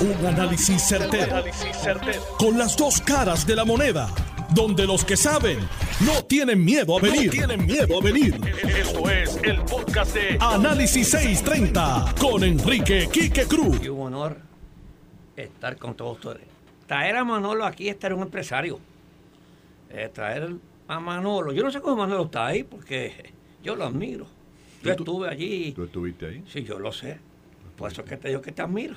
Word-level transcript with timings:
Un 0.00 0.26
análisis 0.26 0.80
certero, 0.82 1.44
Con 2.38 2.56
las 2.56 2.74
dos 2.74 3.02
caras 3.02 3.46
de 3.46 3.54
la 3.54 3.66
moneda. 3.66 4.08
Donde 4.54 4.86
los 4.86 5.04
que 5.04 5.14
saben 5.14 5.58
no 6.06 6.24
tienen 6.24 6.64
miedo 6.64 6.96
a 6.96 7.00
venir. 7.02 7.30
tienen 7.30 7.66
miedo 7.66 7.98
a 8.00 8.02
venir. 8.02 8.34
Esto 8.66 9.10
es 9.10 9.38
el 9.42 9.60
podcast 9.62 10.14
de 10.14 10.38
Análisis 10.40 11.10
630 11.10 12.14
con 12.18 12.42
Enrique 12.42 13.10
Quique 13.12 13.44
Cruz. 13.44 13.78
Y 13.84 13.88
un 13.88 14.00
honor 14.06 14.38
estar 15.36 15.76
con 15.76 15.94
todos 15.94 16.16
ustedes. 16.16 16.48
Traer 16.86 17.16
a 17.16 17.24
Manolo 17.24 17.66
aquí 17.66 17.88
es 17.88 17.94
estar 17.94 18.14
un 18.14 18.22
empresario. 18.22 18.80
Eh, 19.90 20.10
traer 20.12 20.54
a 20.88 20.98
Manolo. 20.98 21.52
Yo 21.52 21.62
no 21.62 21.70
sé 21.70 21.82
cómo 21.82 21.96
Manolo 21.96 22.24
está 22.24 22.46
ahí 22.46 22.64
porque 22.64 23.34
yo 23.62 23.76
lo 23.76 23.84
admiro. 23.84 24.26
Yo 24.82 24.92
estuve 24.92 25.28
allí. 25.28 25.72
¿Tú 25.72 25.84
estuviste 25.84 26.26
ahí? 26.26 26.44
Sí, 26.50 26.64
yo 26.64 26.78
lo 26.78 26.90
sé. 26.90 27.18
Por 27.76 27.92
eso 27.92 28.00
es 28.00 28.08
que 28.08 28.16
te 28.16 28.28
digo 28.28 28.40
que 28.40 28.52
te 28.52 28.62
admiro. 28.62 28.94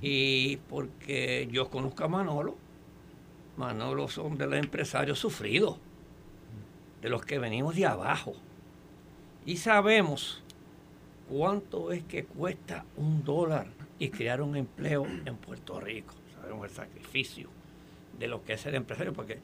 Y 0.00 0.56
porque 0.68 1.48
yo 1.50 1.68
conozco 1.70 2.04
a 2.04 2.08
Manolo. 2.08 2.56
Manolo 3.56 4.08
son 4.08 4.38
de 4.38 4.46
los 4.46 4.58
empresarios 4.58 5.18
sufridos, 5.18 5.78
de 7.00 7.08
los 7.08 7.24
que 7.24 7.38
venimos 7.38 7.76
de 7.76 7.86
abajo. 7.86 8.34
Y 9.44 9.56
sabemos 9.56 10.42
cuánto 11.28 11.92
es 11.92 12.04
que 12.04 12.24
cuesta 12.24 12.84
un 12.96 13.24
dólar 13.24 13.66
y 13.98 14.08
crear 14.10 14.40
un 14.40 14.56
empleo 14.56 15.06
en 15.06 15.36
Puerto 15.36 15.80
Rico. 15.80 16.14
Sabemos 16.40 16.68
el 16.68 16.74
sacrificio 16.74 17.48
de 18.18 18.28
lo 18.28 18.44
que 18.44 18.54
es 18.54 18.66
el 18.66 18.74
empresario, 18.74 19.12
porque 19.12 19.38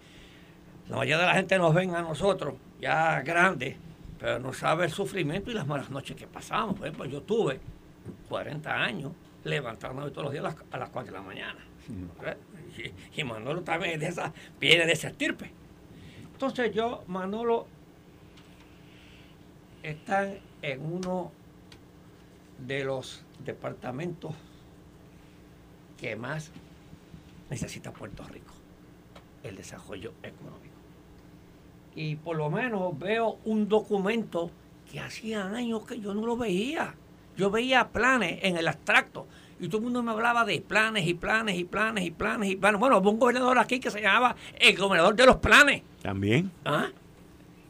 la 0.89 0.97
mayoría 0.97 1.19
de 1.19 1.27
la 1.27 1.35
gente 1.35 1.59
nos 1.59 1.75
ven 1.75 1.95
a 1.95 2.03
nosotros 2.03 2.55
ya 2.81 3.21
grandes, 3.21 3.77
pero 4.19 4.39
no 4.39 4.53
sabe 4.53 4.87
el 4.87 4.91
sufrimiento 4.91 5.51
y 5.51 5.55
las 5.55 5.67
malas 5.67 5.91
noches 5.91 6.17
que 6.17 6.27
pasamos. 6.27 6.77
Por 6.77 6.87
ejemplo, 6.87 7.07
yo 7.07 7.23
tuve 7.23 7.61
40 8.29 8.75
años 8.75 9.13
levantándome 9.45 10.11
todos 10.11 10.25
los 10.25 10.33
días 10.33 10.57
a 10.71 10.79
las, 10.79 10.91
4 10.91 11.13
de 11.13 11.19
la 11.19 11.25
mañana. 11.25 11.65
Y, 13.17 13.25
Manolo 13.25 13.63
también 13.63 13.99
de 13.99 14.09
esa, 14.09 14.33
viene 14.61 14.87
de 14.87 14.93
ese 14.93 15.09
estirpe. 15.09 15.51
Entonces 16.33 16.73
yo, 16.75 17.03
Manolo, 17.07 17.67
está 19.83 20.33
en 20.63 20.93
uno 20.93 21.33
de 22.59 22.85
los 22.85 23.25
departamentos 23.45 24.35
que 25.97 26.15
más 26.17 26.53
necesita 27.51 27.93
Puerto 27.93 28.25
Rico, 28.25 28.53
el 29.43 29.57
desarrollo 29.57 30.13
económico. 30.23 30.77
Y 31.95 32.17
por 32.17 32.37
lo 32.37 32.51
menos 32.51 32.97
veo 32.99 33.39
un 33.45 33.69
documento 33.69 34.51
que 34.91 35.01
hacía 35.01 35.47
años 35.47 35.85
que 35.85 36.01
yo 36.01 36.15
no 36.15 36.27
lo 36.27 36.37
veía. 36.37 36.95
Yo 37.39 37.51
veía 37.53 37.89
planes 37.89 38.41
en 38.43 38.57
el 38.57 38.67
abstracto, 38.67 39.29
y 39.61 39.69
todo 39.69 39.79
el 39.79 39.85
mundo 39.85 40.03
me 40.03 40.11
hablaba 40.11 40.45
de 40.45 40.61
planes 40.61 41.07
y 41.07 41.15
planes 41.15 41.57
y 41.57 41.65
planes 41.65 42.05
y 42.05 42.11
planes 42.11 42.51
y 42.51 42.57
planes. 42.57 42.81
Bueno, 42.81 42.99
hubo 42.99 43.11
un 43.11 43.19
gobernador 43.19 43.59
aquí 43.59 43.79
que 43.79 43.91
se 43.91 44.01
llamaba 44.01 44.35
el 44.59 44.77
gobernador 44.77 45.15
de 45.15 45.25
los 45.25 45.37
planes. 45.37 45.83
También. 46.03 46.51
¿Ah? 46.65 46.89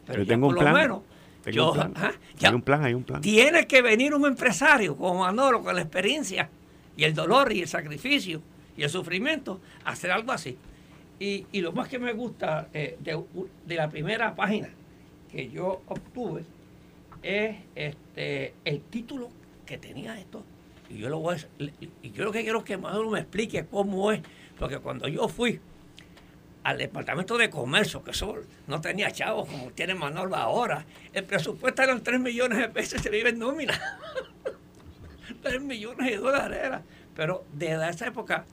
Pero 0.06 0.22
yo 0.22 0.26
tengo 0.26 0.48
un 0.48 0.54
plan. 0.54 0.74
Menos, 0.74 1.02
yo, 1.46 1.72
un 1.72 1.92
plan. 1.92 1.94
hay 2.40 2.54
un 2.54 2.62
plan, 2.62 2.84
hay 2.84 2.94
un 2.94 3.04
plan. 3.04 3.20
Tiene 3.20 3.66
que 3.66 3.82
venir 3.82 4.14
un 4.14 4.24
empresario 4.26 4.96
como 4.96 5.20
Manolo, 5.20 5.62
con 5.62 5.74
la 5.74 5.82
experiencia 5.82 6.48
y 6.96 7.04
el 7.04 7.14
dolor 7.14 7.52
y 7.52 7.60
el 7.60 7.68
sacrificio 7.68 8.40
y 8.74 8.84
el 8.84 8.90
sufrimiento, 8.90 9.60
a 9.84 9.90
hacer 9.90 10.10
algo 10.10 10.32
así. 10.32 10.56
Y, 11.20 11.46
y 11.52 11.60
lo 11.60 11.72
más 11.72 11.88
que 11.88 11.98
me 11.98 12.12
gusta 12.12 12.68
eh, 12.72 12.96
de, 13.00 13.22
de, 13.66 13.74
la 13.74 13.90
primera 13.90 14.34
página 14.34 14.70
que 15.30 15.50
yo 15.50 15.82
obtuve 15.88 16.44
es 17.22 17.56
este 17.74 18.54
el 18.64 18.80
título 18.82 19.28
que 19.68 19.78
tenía 19.78 20.18
esto 20.18 20.42
y 20.88 20.96
yo 20.96 21.10
lo 21.10 21.18
voy 21.18 21.36
y 22.02 22.10
yo 22.10 22.24
lo 22.24 22.32
que 22.32 22.42
quiero 22.42 22.60
es 22.60 22.64
que 22.64 22.78
Maduro 22.78 23.10
me 23.10 23.20
explique 23.20 23.66
cómo 23.66 24.10
es, 24.10 24.22
porque 24.58 24.78
cuando 24.78 25.06
yo 25.06 25.28
fui 25.28 25.60
al 26.64 26.78
departamento 26.78 27.36
de 27.36 27.50
comercio, 27.50 28.02
que 28.02 28.12
eso 28.12 28.36
no 28.66 28.80
tenía 28.80 29.10
chavos 29.10 29.48
como 29.48 29.70
tiene 29.70 29.94
Manolo 29.94 30.34
ahora, 30.36 30.84
el 31.12 31.24
presupuesto 31.24 31.82
eran 31.82 32.02
3 32.02 32.20
millones 32.20 32.58
de 32.58 32.68
pesos 32.68 33.00
y 33.00 33.02
se 33.02 33.10
vive 33.10 33.30
en 33.30 33.38
nómina. 33.38 33.78
3 35.42 35.60
millones 35.62 36.10
de 36.10 36.16
dólares 36.16 36.58
era. 36.62 36.82
Pero 37.14 37.44
desde 37.52 37.88
esa 37.88 38.06
época, 38.08 38.44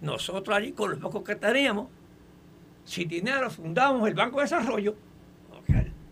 nosotros 0.00 0.56
allí 0.56 0.72
con 0.72 0.90
los 0.90 0.98
pocos 1.00 1.22
que 1.22 1.34
teníamos, 1.34 1.88
sin 2.84 3.08
dinero 3.08 3.50
fundamos 3.50 4.06
el 4.08 4.14
Banco 4.14 4.38
de 4.38 4.44
Desarrollo. 4.44 4.94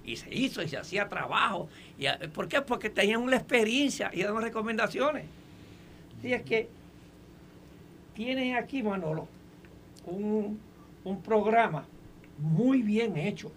Y 0.08 0.16
se 0.16 0.34
hizo 0.34 0.62
y 0.62 0.68
se 0.68 0.78
hacía 0.78 1.08
trabajo. 1.08 1.68
Y, 1.98 2.06
¿Por 2.28 2.48
qué? 2.48 2.62
Porque 2.62 2.88
teníamos 2.88 3.30
la 3.30 3.36
experiencia 3.36 4.10
y 4.12 4.22
damos 4.22 4.42
recomendaciones. 4.42 5.26
Así 6.18 6.32
es 6.32 6.42
que 6.42 6.68
tienen 8.14 8.56
aquí, 8.56 8.82
Manolo, 8.82 9.28
un, 10.06 10.58
programa 11.24 11.86
muy 12.38 12.82
bien 12.82 13.16
hecho. 13.16 13.52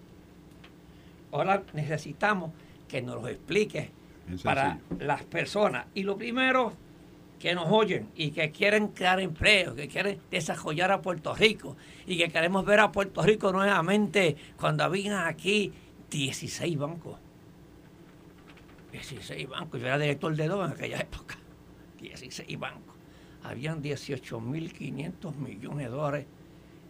Ahora 1.31 1.63
necesitamos 1.73 2.51
que 2.87 3.01
nos 3.01 3.21
lo 3.21 3.27
explique 3.27 3.89
para 4.43 4.79
las 4.99 5.23
personas. 5.23 5.85
Y 5.93 6.03
lo 6.03 6.17
primero, 6.17 6.73
que 7.41 7.55
nos 7.55 7.65
oyen 7.71 8.07
y 8.15 8.29
que 8.31 8.51
quieren 8.51 8.89
crear 8.89 9.19
empleo, 9.19 9.73
que 9.73 9.87
quieren 9.87 10.19
desarrollar 10.29 10.91
a 10.91 11.01
Puerto 11.01 11.33
Rico 11.33 11.75
y 12.05 12.17
que 12.17 12.29
queremos 12.29 12.63
ver 12.63 12.79
a 12.79 12.91
Puerto 12.91 13.23
Rico 13.23 13.51
nuevamente 13.51 14.35
cuando 14.57 14.83
había 14.83 15.27
aquí 15.27 15.73
16 16.11 16.77
bancos. 16.77 17.17
16 18.91 19.49
bancos. 19.49 19.79
Yo 19.79 19.87
era 19.87 19.97
director 19.97 20.35
de 20.35 20.47
dos 20.47 20.65
en 20.67 20.73
aquella 20.73 20.99
época. 20.99 21.37
16 21.99 22.59
bancos. 22.59 22.95
Habían 23.43 23.81
18.500 23.81 25.35
millones 25.35 25.85
de 25.87 25.91
dólares 25.91 26.25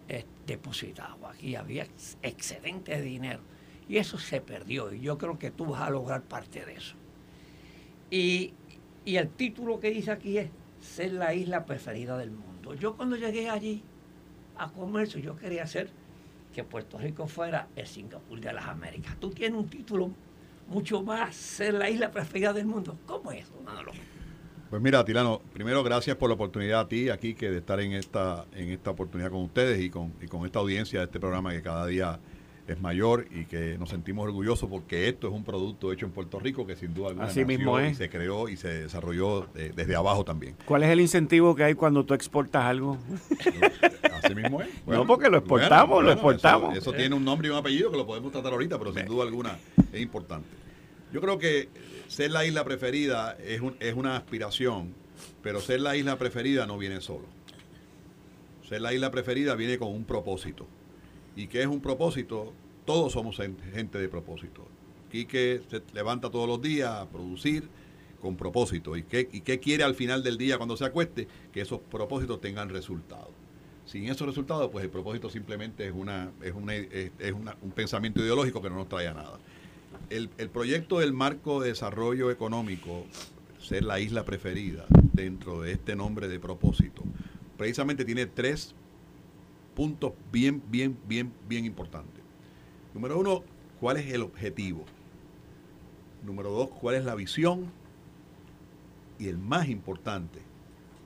eh, 0.09 0.25
depositados. 0.45 1.19
Aquí 1.23 1.55
había 1.55 1.87
excedente 2.21 2.97
de 2.97 3.01
dinero. 3.01 3.39
Y 3.87 3.97
eso 3.97 4.17
se 4.17 4.41
perdió. 4.41 4.91
Y 4.91 5.01
yo 5.01 5.17
creo 5.17 5.37
que 5.37 5.51
tú 5.51 5.67
vas 5.67 5.81
a 5.81 5.89
lograr 5.89 6.23
parte 6.23 6.65
de 6.65 6.73
eso. 6.73 6.95
Y, 8.09 8.53
y 9.05 9.15
el 9.15 9.29
título 9.29 9.79
que 9.79 9.91
dice 9.91 10.11
aquí 10.11 10.37
es 10.37 10.49
ser 10.81 11.13
la 11.13 11.33
isla 11.33 11.65
preferida 11.65 12.17
del 12.17 12.31
mundo. 12.31 12.73
Yo 12.73 12.97
cuando 12.97 13.15
llegué 13.15 13.49
allí 13.49 13.83
a 14.57 14.69
comercio, 14.71 15.19
yo 15.19 15.35
quería 15.35 15.63
hacer 15.63 15.91
que 16.53 16.63
Puerto 16.63 16.97
Rico 16.97 17.27
fuera 17.27 17.67
el 17.75 17.87
Singapur 17.87 18.39
de 18.39 18.53
las 18.53 18.65
Américas. 18.65 19.17
Tú 19.19 19.29
tienes 19.29 19.57
un 19.59 19.69
título 19.69 20.11
mucho 20.67 21.03
más, 21.03 21.35
ser 21.35 21.73
la 21.73 21.89
isla 21.89 22.11
preferida 22.11 22.53
del 22.53 22.65
mundo. 22.65 22.97
¿Cómo 23.05 23.31
es 23.31 23.43
eso, 23.43 23.53
pues 24.71 24.81
mira, 24.81 25.03
Tilano, 25.03 25.41
primero 25.51 25.83
gracias 25.83 26.15
por 26.15 26.29
la 26.29 26.35
oportunidad 26.35 26.79
a 26.79 26.87
ti 26.87 27.09
aquí 27.09 27.33
que 27.33 27.51
de 27.51 27.57
estar 27.57 27.81
en 27.81 27.91
esta 27.91 28.45
en 28.53 28.69
esta 28.69 28.91
oportunidad 28.91 29.29
con 29.29 29.41
ustedes 29.41 29.81
y 29.81 29.89
con, 29.89 30.13
y 30.21 30.27
con 30.27 30.45
esta 30.45 30.59
audiencia 30.59 30.99
de 30.99 31.05
este 31.07 31.19
programa 31.19 31.51
que 31.51 31.61
cada 31.61 31.85
día 31.85 32.21
es 32.67 32.79
mayor 32.79 33.27
y 33.31 33.45
que 33.45 33.77
nos 33.77 33.89
sentimos 33.89 34.25
orgullosos 34.25 34.69
porque 34.69 35.07
esto 35.09 35.27
es 35.27 35.33
un 35.33 35.43
producto 35.43 35.91
hecho 35.91 36.05
en 36.05 36.11
Puerto 36.11 36.39
Rico 36.39 36.65
que 36.65 36.75
sin 36.75 36.93
duda 36.93 37.09
alguna 37.09 37.27
Así 37.27 37.43
mismo 37.45 37.79
es. 37.79 37.97
se 37.97 38.09
creó 38.09 38.49
y 38.49 38.57
se 38.57 38.83
desarrolló 38.83 39.47
eh, 39.55 39.71
desde 39.75 39.95
abajo 39.95 40.23
también. 40.23 40.55
¿Cuál 40.65 40.83
es 40.83 40.89
el 40.89 41.01
incentivo 41.01 41.55
que 41.55 41.63
hay 41.63 41.73
cuando 41.73 42.05
tú 42.05 42.13
exportas 42.13 42.63
algo? 42.63 42.97
Así 44.13 44.35
mismo 44.35 44.61
es. 44.61 44.69
no, 44.85 45.05
porque 45.05 45.29
lo 45.29 45.37
exportamos, 45.37 46.03
lo 46.03 46.11
exportamos. 46.11 46.77
Eso, 46.77 46.93
tiene 46.93 47.15
un 47.15 47.25
nombre 47.25 47.47
y 47.47 47.51
un 47.51 47.57
apellido 47.57 47.91
que 47.91 47.97
lo 47.97 48.05
podemos 48.05 48.31
tratar 48.31 48.53
ahorita, 48.53 48.77
pero 48.77 48.93
sin 48.93 49.05
duda 49.05 49.23
alguna 49.23 49.57
es 49.91 50.01
importante. 50.01 50.47
Yo 51.11 51.19
creo 51.19 51.37
que 51.37 51.69
ser 52.07 52.31
la 52.31 52.45
isla 52.45 52.63
preferida 52.63 53.35
es, 53.43 53.61
es 53.79 53.93
una 53.95 54.15
aspiración, 54.15 54.93
pero 55.41 55.59
ser 55.59 55.81
la 55.81 55.97
isla 55.97 56.17
preferida 56.17 56.65
no 56.65 56.77
viene 56.77 57.01
solo. 57.01 57.25
Ser 58.67 58.81
la 58.81 58.93
isla 58.93 59.11
preferida 59.11 59.55
viene 59.55 59.77
con 59.77 59.89
un 59.89 60.05
propósito. 60.05 60.65
¿Y 61.35 61.47
qué 61.47 61.61
es 61.61 61.67
un 61.67 61.81
propósito? 61.81 62.53
Todos 62.85 63.13
somos 63.13 63.37
gente 63.37 63.97
de 63.97 64.09
propósito. 64.09 64.67
Quique 65.11 65.61
se 65.69 65.81
levanta 65.93 66.29
todos 66.29 66.47
los 66.47 66.61
días 66.61 66.89
a 66.89 67.07
producir 67.07 67.67
con 68.21 68.35
propósito. 68.35 68.95
¿Y 68.95 69.03
qué, 69.03 69.27
¿Y 69.31 69.41
qué 69.41 69.59
quiere 69.59 69.83
al 69.83 69.95
final 69.95 70.23
del 70.23 70.37
día 70.37 70.57
cuando 70.57 70.77
se 70.77 70.85
acueste? 70.85 71.27
Que 71.51 71.61
esos 71.61 71.79
propósitos 71.79 72.39
tengan 72.41 72.69
resultados. 72.69 73.29
Sin 73.85 74.05
esos 74.05 74.27
resultados, 74.27 74.69
pues 74.71 74.85
el 74.85 74.91
propósito 74.91 75.29
simplemente 75.29 75.85
es, 75.85 75.93
una, 75.93 76.31
es, 76.41 76.53
es, 77.19 77.33
un 77.33 77.71
pensamiento 77.71 78.21
ideológico 78.21 78.61
que 78.61 78.69
no 78.69 78.75
nos 78.75 78.87
trae 78.87 79.07
a 79.07 79.13
nada 79.13 79.39
el, 80.09 80.49
proyecto 80.49 80.99
del 80.99 81.13
marco 81.13 81.61
de 81.61 81.69
desarrollo 81.69 82.31
económico, 82.31 83.05
ser 83.59 83.83
la 83.83 83.99
isla 83.99 84.25
preferida 84.25 84.85
dentro 85.13 85.61
de 85.61 85.73
este 85.73 85.95
nombre 85.95 86.27
de 86.27 86.39
propósito, 86.39 87.03
precisamente 87.57 88.05
tiene 88.05 88.25
tres 88.25 88.75
puntos 89.75 90.13
bien, 90.31 90.61
bien, 90.69 90.97
bien, 91.07 91.31
bien 91.47 91.65
importantes. 91.65 92.23
Número 92.93 93.19
uno, 93.19 93.43
¿cuál 93.79 93.97
es 93.97 94.11
el 94.11 94.21
objetivo? 94.21 94.85
Número 96.23 96.51
dos, 96.51 96.69
¿cuál 96.69 96.95
es 96.95 97.05
la 97.05 97.15
visión? 97.15 97.71
Y 99.17 99.27
el 99.27 99.37
más 99.37 99.69
importante, 99.69 100.39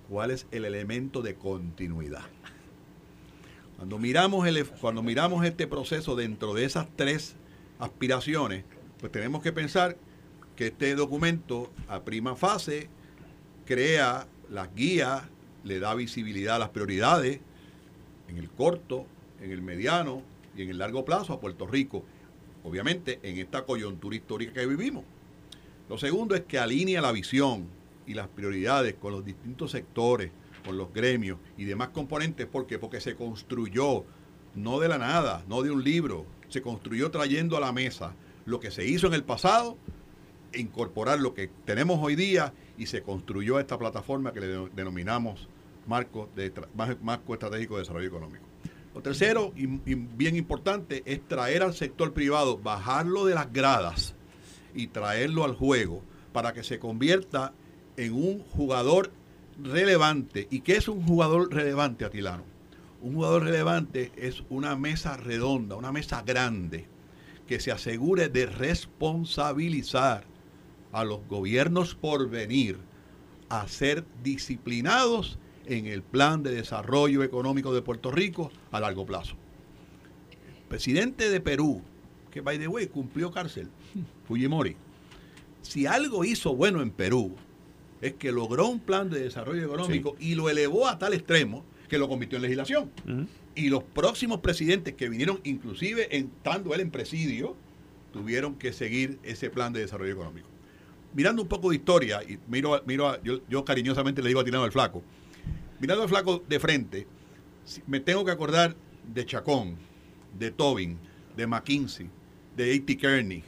¿cuál 0.09 0.31
es 0.31 0.47
el 0.51 0.65
elemento 0.65 1.21
de 1.21 1.35
continuidad? 1.35 2.23
Cuando 3.77 4.00
miramos, 4.00 4.47
el, 4.47 4.65
cuando 4.65 5.03
miramos 5.03 5.45
este 5.45 5.67
proceso 5.67 6.15
dentro 6.15 6.53
de 6.53 6.65
esas 6.65 6.88
tres 6.95 7.35
aspiraciones, 7.79 8.63
pues 9.00 9.12
tenemos 9.12 9.44
que 9.44 9.51
pensar 9.51 9.97
que 10.56 10.67
este 10.67 10.95
documento 10.95 11.71
a 11.88 12.03
prima 12.03 12.35
fase 12.35 12.88
crea 13.65 14.27
las 14.50 14.73
guías 14.73 15.23
le 15.63 15.79
da 15.79 15.94
visibilidad 15.95 16.56
a 16.56 16.59
las 16.59 16.69
prioridades 16.69 17.41
en 18.27 18.38
el 18.38 18.50
corto, 18.50 19.06
en 19.42 19.51
el 19.51 19.62
mediano 19.62 20.22
y 20.56 20.63
en 20.63 20.69
el 20.69 20.77
largo 20.77 21.06
plazo 21.06 21.33
a 21.33 21.39
Puerto 21.39 21.68
Rico, 21.68 22.04
obviamente 22.63 23.19
en 23.24 23.38
esta 23.38 23.66
coyuntura 23.66 24.16
histórica 24.16 24.54
que 24.54 24.66
vivimos. 24.66 25.04
Lo 25.89 25.98
segundo 25.98 26.36
es 26.36 26.42
que 26.42 26.57
alinea 26.57 27.01
la 27.01 27.12
visión 27.12 27.68
y 28.07 28.13
las 28.13 28.27
prioridades 28.27 28.95
con 28.95 29.12
los 29.12 29.25
distintos 29.25 29.72
sectores, 29.72 30.31
con 30.66 30.77
los 30.77 30.92
gremios 30.94 31.38
y 31.57 31.66
demás 31.66 31.89
componentes. 31.89 32.48
¿Por 32.48 32.66
qué? 32.66 32.80
Porque 32.80 33.00
se 33.00 33.16
construyó 33.16 34.04
no 34.56 34.80
de 34.80 34.88
la 34.88 34.98
nada, 34.98 35.44
no 35.48 35.62
de 35.62 35.72
un 35.72 35.83
libro, 35.83 36.25
se 36.50 36.62
construyó 36.62 37.12
trayendo 37.12 37.57
a 37.57 37.60
la 37.60 37.72
mesa 37.72 38.13
lo 38.45 38.60
que 38.60 38.72
se 38.72 38.88
hizo 38.88 39.07
en 39.07 39.13
el 39.13 39.24
pasado, 39.24 39.77
incorporar 40.54 41.19
lo 41.19 41.33
que 41.33 41.50
tenemos 41.66 42.00
hoy 42.01 42.16
día 42.16 42.54
y 42.77 42.86
se 42.86 43.01
construyó 43.01 43.60
esta 43.60 43.77
plataforma 43.77 44.33
que 44.33 44.39
le 44.39 44.48
denominamos 44.69 45.48
marco, 45.87 46.29
de, 46.35 46.51
marco 47.01 47.33
estratégico 47.33 47.75
de 47.75 47.81
desarrollo 47.81 48.07
económico. 48.07 48.45
Lo 48.93 49.01
tercero, 49.01 49.51
y, 49.57 49.65
bien 49.67 50.37
importante, 50.37 51.03
es 51.05 51.27
traer 51.27 51.63
al 51.63 51.73
sector 51.73 52.13
privado, 52.13 52.57
bajarlo 52.57 53.25
de 53.25 53.35
las 53.35 53.51
gradas 53.51 54.15
y 54.73 54.87
traerlo 54.87 55.43
al 55.43 55.53
juego 55.53 56.01
para 56.31 56.53
que 56.53 56.63
se 56.63 56.79
convierta 56.79 57.53
en 57.97 58.13
un 58.13 58.39
jugador 58.39 59.11
relevante. 59.61 60.47
¿Y 60.49 60.61
qué 60.61 60.77
es 60.77 60.87
un 60.87 61.05
jugador 61.05 61.53
relevante, 61.53 62.05
Atilano? 62.05 62.43
Un 63.01 63.15
jugador 63.15 63.43
relevante 63.43 64.11
es 64.15 64.43
una 64.49 64.77
mesa 64.77 65.17
redonda, 65.17 65.75
una 65.75 65.91
mesa 65.91 66.23
grande, 66.25 66.88
que 67.47 67.59
se 67.59 67.71
asegure 67.71 68.29
de 68.29 68.45
responsabilizar 68.45 70.23
a 70.91 71.03
los 71.03 71.19
gobiernos 71.27 71.95
por 71.95 72.29
venir 72.29 72.77
a 73.49 73.67
ser 73.67 74.05
disciplinados 74.23 75.38
en 75.67 75.88
el 75.88 76.01
plan 76.01 76.44
de 76.44 76.51
desarrollo 76.51 77.23
económico 77.23 77.73
de 77.73 77.81
Puerto 77.81 78.12
Rico 78.12 78.51
a 78.71 78.79
largo 78.79 79.06
plazo. 79.06 79.35
presidente 80.67 81.29
de 81.29 81.39
Perú, 81.39 81.81
que 82.31 82.41
by 82.41 82.57
the 82.59 82.67
way 82.67 82.88
cumplió 82.88 83.31
cárcel, 83.31 83.69
Fujimori, 84.27 84.75
si 85.62 85.85
algo 85.85 86.25
hizo 86.25 86.56
bueno 86.56 86.81
en 86.81 86.91
Perú, 86.91 87.35
es 88.01 88.13
que 88.13 88.31
logró 88.31 88.67
un 88.67 88.79
plan 88.79 89.09
de 89.09 89.19
desarrollo 89.19 89.63
económico 89.65 90.15
y 90.19 90.35
lo 90.35 90.50
elevó 90.50 90.88
a 90.88 91.00
tal 91.00 91.13
extremo 91.13 91.63
que 91.88 91.97
lo 91.97 92.07
convirtió 92.07 92.38
en 92.38 92.44
legislación. 92.44 92.91
Y 93.56 93.69
los 93.69 93.83
próximos 93.83 94.41
presidentes 94.41 94.95
que 94.95 95.07
vinieron, 95.07 95.39
inclusive 95.44 96.15
estando 96.15 96.73
él 96.73 96.81
en 96.81 96.91
presidio, 96.91 97.56
tuvieron 98.12 98.56
que 98.56 98.73
seguir 98.73 99.17
ese 99.23 99.50
plan 99.50 99.71
de 99.73 99.79
desarrollo 99.79 100.12
económico. 100.13 100.47
Mirando 101.13 101.41
un 101.41 101.47
poco 101.47 101.69
de 101.69 101.77
historia, 101.77 102.21
y 102.21 102.38
miro, 102.50 102.81
miro 102.85 103.17
yo, 103.23 103.65
cariñosamente 103.65 104.21
le 104.21 104.27
digo 104.27 104.41
a 104.41 104.44
Tirano 104.44 104.65
al 104.65 104.71
Flaco, 104.71 105.01
mirando 105.80 106.04
al 106.04 106.10
Flaco 106.10 106.44
de 106.48 106.60
frente, 106.60 107.07
me 107.88 108.00
tengo 108.00 108.24
que 108.25 108.31
acordar 108.31 108.75
de 109.13 109.25
Chacón, 109.25 109.77
de 110.38 110.51
Tobin, 110.51 110.98
de 111.36 111.48
McKinsey, 111.48 112.10
de 112.56 112.74
A.T. 112.74 112.98
Kearney, 112.98 113.44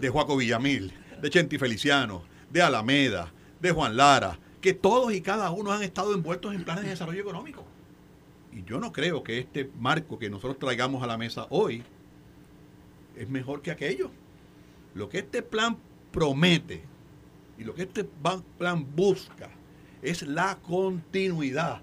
de 0.00 0.08
Juaco 0.08 0.36
Villamil, 0.36 0.92
de 1.20 1.30
Chenti 1.30 1.58
Feliciano, 1.58 2.22
de 2.50 2.62
Alameda, 2.62 3.32
de 3.60 3.72
Juan 3.72 3.96
Lara, 3.96 4.38
que 4.60 4.74
todos 4.74 5.12
y 5.12 5.20
cada 5.20 5.50
uno 5.50 5.72
han 5.72 5.82
estado 5.82 6.14
envueltos 6.14 6.54
en 6.54 6.64
planes 6.64 6.84
de 6.84 6.90
desarrollo 6.90 7.20
económico. 7.20 7.64
Y 8.52 8.62
yo 8.64 8.78
no 8.78 8.92
creo 8.92 9.24
que 9.24 9.38
este 9.38 9.70
marco 9.78 10.18
que 10.18 10.30
nosotros 10.30 10.58
traigamos 10.58 11.02
a 11.02 11.06
la 11.06 11.18
mesa 11.18 11.46
hoy 11.50 11.82
es 13.16 13.28
mejor 13.28 13.62
que 13.62 13.70
aquello. 13.70 14.10
Lo 14.94 15.08
que 15.08 15.18
este 15.18 15.42
plan 15.42 15.76
promete 16.12 16.84
y 17.58 17.64
lo 17.64 17.74
que 17.74 17.82
este 17.82 18.04
plan 18.04 18.86
busca 18.94 19.50
es 20.04 20.22
la 20.22 20.58
continuidad 20.60 21.80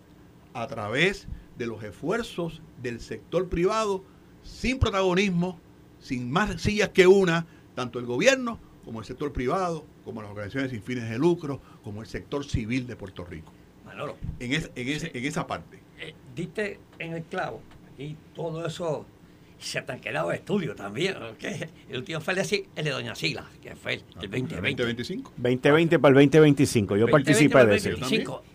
a 0.54 0.68
través 0.68 1.28
de 1.58 1.66
los 1.66 1.84
esfuerzos 1.84 2.62
del 2.82 3.00
sector 3.00 3.50
privado 3.50 4.04
sin 4.44 4.80
protagonismo, 4.80 5.60
sin 6.00 6.32
más 6.32 6.62
sillas 6.62 6.90
que 6.90 7.08
una, 7.08 7.46
tanto 7.76 8.00
el 8.00 8.06
gobierno 8.06 8.60
como 8.86 9.00
el 9.00 9.06
sector 9.06 9.32
privado, 9.32 9.86
como 10.06 10.22
las 10.22 10.32
organizaciones 10.32 10.72
sin 10.72 10.82
fines 10.82 11.10
de 11.10 11.18
lucro, 11.18 11.62
como 11.84 12.02
el 12.02 12.08
sector 12.08 12.46
civil 12.46 12.88
de 12.88 12.96
Puerto 12.96 13.26
Rico. 13.26 13.52
Manolo, 13.86 14.16
en, 14.40 14.54
en, 14.54 15.26
esa 15.26 15.46
parte. 15.46 15.80
Eh, 16.00 16.16
diste 16.36 16.80
en 17.00 17.14
el 17.14 17.24
clavo, 17.24 17.62
y 17.98 18.16
todo 18.34 18.66
eso 18.66 19.06
se 19.62 19.82
te 19.82 19.92
han 19.92 20.00
quedado 20.00 20.32
estudios 20.32 20.76
también. 20.76 21.16
El 21.90 21.98
último 21.98 22.20
fue 22.20 22.34
el 22.34 22.48
de, 22.84 22.90
Doña 22.90 23.16
Sila, 23.16 23.46
que 23.62 23.76
fue 23.76 23.94
el, 23.94 24.04
2020. 24.16 24.56
2025. 24.56 25.34
2020 25.38 26.00
para 26.00 26.10
el 26.10 26.26
2025. 26.26 26.98
Yo 26.98 27.08
participé 27.08 27.66
de 27.66 27.76
ese. 27.76 27.92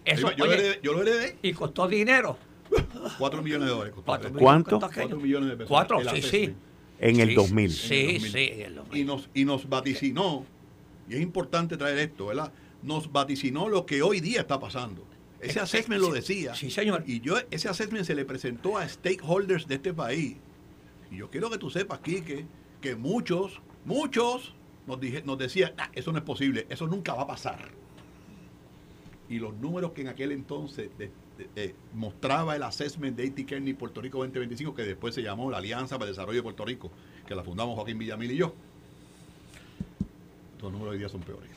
Eso, 0.04 0.32
yo, 0.32 0.46
lo 0.46 1.02
heredé, 1.02 1.36
Y 1.42 1.52
costó 1.52 1.88
dinero. 1.88 2.36
4 3.18 3.42
millones 3.42 3.68
de 3.68 3.74
dólares. 3.74 3.94
¿Cuánto? 4.36 4.80
4 4.80 5.16
millones 5.16 5.50
de 5.50 5.56
pesos. 5.56 5.68
4, 5.68 6.00
sí, 6.14 6.22
sí. 6.22 6.54
En 6.98 7.20
el 7.20 7.34
2000. 7.34 7.70
Sí, 7.70 8.20
sí. 8.20 8.64
Y, 8.92 9.04
nos, 9.04 9.28
y 9.32 9.44
nos 9.44 9.68
vaticinó, 9.68 10.44
y 11.08 11.14
es 11.14 11.20
importante 11.20 11.76
traer 11.76 11.98
esto, 11.98 12.26
¿verdad? 12.26 12.52
Nos 12.82 13.12
vaticinó 13.12 13.68
lo 13.68 13.86
que 13.86 14.02
hoy 14.02 14.20
día 14.20 14.40
está 14.40 14.58
pasando. 14.58 15.04
Ese 15.40 15.60
assessment 15.60 16.00
lo 16.00 16.12
decía. 16.12 16.54
Sí, 16.54 16.70
señor. 16.70 17.04
Y 17.06 17.20
yo, 17.20 17.36
ese 17.50 17.68
assessment 17.68 18.04
se 18.04 18.14
le 18.14 18.24
presentó 18.24 18.78
a 18.78 18.88
stakeholders 18.88 19.68
de 19.68 19.76
este 19.76 19.92
país 19.92 20.36
y 21.10 21.16
yo 21.16 21.30
quiero 21.30 21.50
que 21.50 21.58
tú 21.58 21.70
sepas 21.70 21.98
aquí 22.00 22.22
que, 22.22 22.46
que 22.80 22.96
muchos, 22.96 23.60
muchos 23.84 24.54
nos, 24.86 25.00
dije, 25.00 25.22
nos 25.24 25.38
decían, 25.38 25.72
ah, 25.78 25.90
eso 25.94 26.12
no 26.12 26.18
es 26.18 26.24
posible, 26.24 26.66
eso 26.68 26.86
nunca 26.86 27.14
va 27.14 27.22
a 27.22 27.26
pasar. 27.26 27.68
Y 29.28 29.38
los 29.38 29.54
números 29.54 29.92
que 29.92 30.02
en 30.02 30.08
aquel 30.08 30.32
entonces 30.32 30.90
mostraba 31.92 32.56
el 32.56 32.62
assessment 32.62 33.16
de 33.16 33.26
AT 33.26 33.46
Kearney 33.46 33.74
Puerto 33.74 34.00
Rico 34.00 34.18
2025, 34.18 34.74
que 34.74 34.82
después 34.82 35.14
se 35.14 35.22
llamó 35.22 35.50
la 35.50 35.58
Alianza 35.58 35.96
para 35.98 36.08
el 36.08 36.14
Desarrollo 36.14 36.38
de 36.38 36.42
Puerto 36.42 36.64
Rico, 36.64 36.90
que 37.26 37.34
la 37.34 37.42
fundamos 37.42 37.74
Joaquín 37.74 37.98
Villamil 37.98 38.32
y 38.32 38.36
yo. 38.36 38.54
Los 40.62 40.72
números 40.72 40.92
hoy 40.92 40.98
día 40.98 41.08
son 41.08 41.20
peores. 41.20 41.50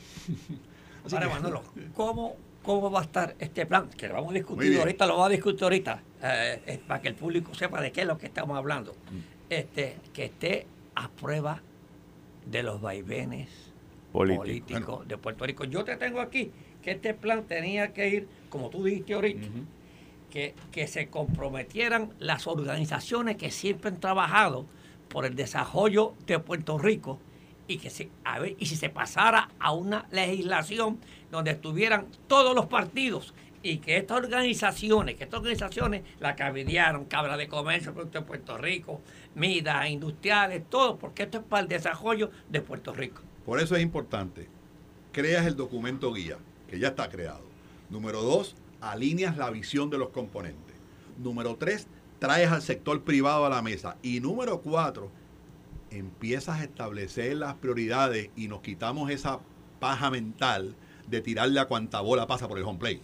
Ahora, 1.11 1.29
Manolo, 1.29 1.63
¿cómo 1.95 2.35
cómo 2.63 2.91
va 2.91 2.99
a 2.99 3.03
estar 3.03 3.35
este 3.39 3.65
plan, 3.65 3.89
que 3.89 4.07
lo 4.07 4.15
vamos 4.15 4.31
a 4.31 4.33
discutir 4.33 4.77
ahorita, 4.77 5.05
lo 5.05 5.13
vamos 5.13 5.27
a 5.27 5.31
discutir 5.31 5.63
ahorita, 5.63 6.03
eh, 6.21 6.79
para 6.87 7.01
que 7.01 7.07
el 7.07 7.15
público 7.15 7.53
sepa 7.53 7.81
de 7.81 7.91
qué 7.91 8.01
es 8.01 8.07
lo 8.07 8.17
que 8.17 8.27
estamos 8.27 8.57
hablando. 8.57 8.93
Mm. 8.93 9.38
Este, 9.49 9.97
que 10.13 10.25
esté 10.25 10.67
a 10.95 11.09
prueba 11.09 11.61
de 12.45 12.63
los 12.63 12.81
vaivenes 12.81 13.49
políticos 14.11 15.07
de 15.07 15.17
Puerto 15.17 15.45
Rico. 15.45 15.63
Yo 15.65 15.83
te 15.83 15.95
tengo 15.95 16.19
aquí 16.19 16.51
que 16.81 16.91
este 16.91 17.13
plan 17.13 17.43
tenía 17.43 17.93
que 17.93 18.09
ir, 18.09 18.27
como 18.49 18.69
tú 18.69 18.83
dijiste 18.83 19.13
ahorita, 19.13 19.47
que, 20.29 20.53
que 20.71 20.87
se 20.87 21.09
comprometieran 21.09 22.13
las 22.19 22.47
organizaciones 22.47 23.37
que 23.37 23.51
siempre 23.51 23.89
han 23.89 23.99
trabajado 23.99 24.65
por 25.09 25.25
el 25.25 25.35
desarrollo 25.35 26.13
de 26.25 26.39
Puerto 26.39 26.77
Rico 26.77 27.19
y 27.67 27.77
que 27.77 27.89
se, 27.89 28.09
a 28.23 28.39
ver, 28.39 28.55
y 28.59 28.65
si 28.65 28.75
se 28.75 28.89
pasara 28.89 29.49
a 29.59 29.73
una 29.73 30.07
legislación 30.11 30.99
donde 31.31 31.51
estuvieran 31.51 32.07
todos 32.27 32.55
los 32.55 32.65
partidos 32.65 33.33
y 33.61 33.77
que 33.77 33.97
estas 33.97 34.17
organizaciones, 34.17 35.15
que 35.15 35.25
estas 35.25 35.39
organizaciones, 35.39 36.03
la 36.19 36.35
cabildearon, 36.35 37.05
Cabra 37.05 37.37
de 37.37 37.47
Comercio, 37.47 37.93
Producto 37.93 38.19
de 38.19 38.25
Puerto 38.25 38.57
Rico, 38.57 39.01
Mida, 39.35 39.87
Industriales, 39.87 40.63
todo, 40.69 40.97
porque 40.97 41.23
esto 41.23 41.39
es 41.39 41.43
para 41.43 41.63
el 41.63 41.67
desarrollo 41.67 42.31
de 42.49 42.61
Puerto 42.61 42.93
Rico. 42.93 43.21
Por 43.45 43.59
eso 43.59 43.75
es 43.75 43.81
importante, 43.81 44.47
creas 45.11 45.45
el 45.45 45.55
documento 45.55 46.13
guía, 46.13 46.37
que 46.67 46.79
ya 46.79 46.89
está 46.89 47.09
creado. 47.09 47.43
Número 47.89 48.21
dos, 48.21 48.55
alineas 48.81 49.37
la 49.37 49.49
visión 49.49 49.89
de 49.89 49.97
los 49.97 50.09
componentes. 50.09 50.75
Número 51.17 51.55
tres, 51.55 51.87
traes 52.19 52.51
al 52.51 52.61
sector 52.61 53.03
privado 53.03 53.45
a 53.45 53.49
la 53.49 53.61
mesa. 53.61 53.97
Y 54.01 54.19
número 54.19 54.61
cuatro, 54.61 55.09
empiezas 55.89 56.59
a 56.59 56.63
establecer 56.63 57.37
las 57.37 57.55
prioridades 57.55 58.29
y 58.35 58.47
nos 58.47 58.61
quitamos 58.61 59.09
esa 59.09 59.39
paja 59.79 60.11
mental 60.11 60.75
de 61.07 61.21
tirarle 61.21 61.59
a 61.59 61.65
cuanta 61.65 62.01
bola 62.01 62.27
pasa 62.27 62.47
por 62.47 62.57
el 62.57 62.63
home 62.63 62.79
play. 62.79 63.01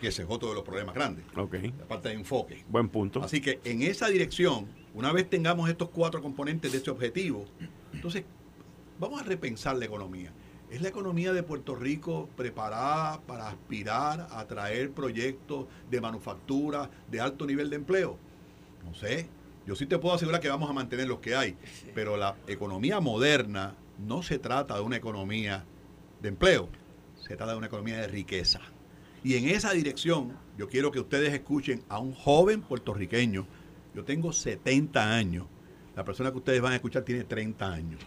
Que 0.00 0.08
ese 0.08 0.22
es 0.22 0.28
otro 0.30 0.48
de 0.48 0.54
los 0.54 0.64
problemas 0.64 0.94
grandes. 0.94 1.24
Okay. 1.36 1.72
La 1.78 1.86
parte 1.86 2.08
de 2.08 2.14
enfoque. 2.14 2.64
Buen 2.68 2.88
punto. 2.88 3.22
Así 3.22 3.40
que 3.40 3.60
en 3.64 3.82
esa 3.82 4.08
dirección, 4.08 4.68
una 4.98 5.12
vez 5.12 5.30
tengamos 5.30 5.70
estos 5.70 5.90
cuatro 5.90 6.20
componentes 6.20 6.72
de 6.72 6.78
este 6.78 6.90
objetivo, 6.90 7.44
entonces 7.92 8.24
vamos 8.98 9.20
a 9.20 9.24
repensar 9.24 9.76
la 9.76 9.84
economía. 9.84 10.32
¿Es 10.70 10.82
la 10.82 10.88
economía 10.88 11.32
de 11.32 11.44
Puerto 11.44 11.76
Rico 11.76 12.28
preparada 12.36 13.20
para 13.20 13.48
aspirar 13.48 14.26
a 14.32 14.44
traer 14.48 14.90
proyectos 14.90 15.66
de 15.88 16.00
manufactura 16.00 16.90
de 17.08 17.20
alto 17.20 17.46
nivel 17.46 17.70
de 17.70 17.76
empleo? 17.76 18.18
No 18.84 18.92
sé. 18.92 19.28
Yo 19.68 19.76
sí 19.76 19.86
te 19.86 19.98
puedo 19.98 20.16
asegurar 20.16 20.40
que 20.40 20.48
vamos 20.48 20.68
a 20.68 20.72
mantener 20.72 21.06
los 21.06 21.20
que 21.20 21.36
hay, 21.36 21.56
pero 21.94 22.16
la 22.16 22.34
economía 22.48 22.98
moderna 22.98 23.76
no 24.04 24.24
se 24.24 24.40
trata 24.40 24.74
de 24.74 24.80
una 24.80 24.96
economía 24.96 25.64
de 26.20 26.28
empleo, 26.30 26.70
se 27.14 27.36
trata 27.36 27.52
de 27.52 27.58
una 27.58 27.68
economía 27.68 27.98
de 27.98 28.08
riqueza. 28.08 28.60
Y 29.22 29.36
en 29.36 29.48
esa 29.48 29.72
dirección, 29.72 30.36
yo 30.56 30.68
quiero 30.68 30.90
que 30.90 30.98
ustedes 30.98 31.32
escuchen 31.32 31.84
a 31.88 32.00
un 32.00 32.14
joven 32.14 32.62
puertorriqueño. 32.62 33.46
Yo 33.98 34.04
tengo 34.04 34.32
70 34.32 35.12
años. 35.12 35.46
La 35.96 36.04
persona 36.04 36.30
que 36.30 36.36
ustedes 36.36 36.60
van 36.60 36.70
a 36.70 36.76
escuchar 36.76 37.02
tiene 37.02 37.24
30 37.24 37.68
años. 37.68 38.00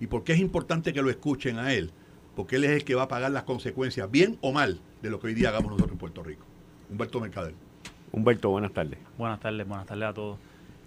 ¿Y 0.00 0.06
por 0.06 0.24
qué 0.24 0.32
es 0.32 0.40
importante 0.40 0.94
que 0.94 1.02
lo 1.02 1.10
escuchen 1.10 1.58
a 1.58 1.74
él? 1.74 1.90
Porque 2.34 2.56
él 2.56 2.64
es 2.64 2.70
el 2.70 2.84
que 2.84 2.94
va 2.94 3.02
a 3.02 3.08
pagar 3.08 3.30
las 3.30 3.42
consecuencias, 3.42 4.10
bien 4.10 4.38
o 4.40 4.50
mal, 4.50 4.80
de 5.02 5.10
lo 5.10 5.20
que 5.20 5.26
hoy 5.26 5.34
día 5.34 5.50
hagamos 5.50 5.72
nosotros 5.72 5.92
en 5.92 5.98
Puerto 5.98 6.22
Rico. 6.22 6.46
Humberto 6.88 7.20
Mercader. 7.20 7.52
Humberto, 8.12 8.48
buenas 8.48 8.72
tardes. 8.72 8.98
Buenas 9.18 9.38
tardes, 9.40 9.68
buenas 9.68 9.84
tardes 9.84 10.04
a 10.04 10.14
todos. 10.14 10.38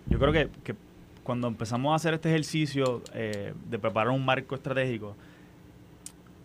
Yo 0.08 0.18
creo 0.18 0.34
que, 0.34 0.50
que 0.64 0.76
cuando 1.24 1.48
empezamos 1.48 1.94
a 1.94 1.96
hacer 1.98 2.16
este 2.16 2.30
ejercicio 2.30 3.04
eh, 3.14 3.54
de 3.70 3.78
preparar 3.78 4.12
un 4.12 4.26
marco 4.26 4.56
estratégico, 4.56 5.16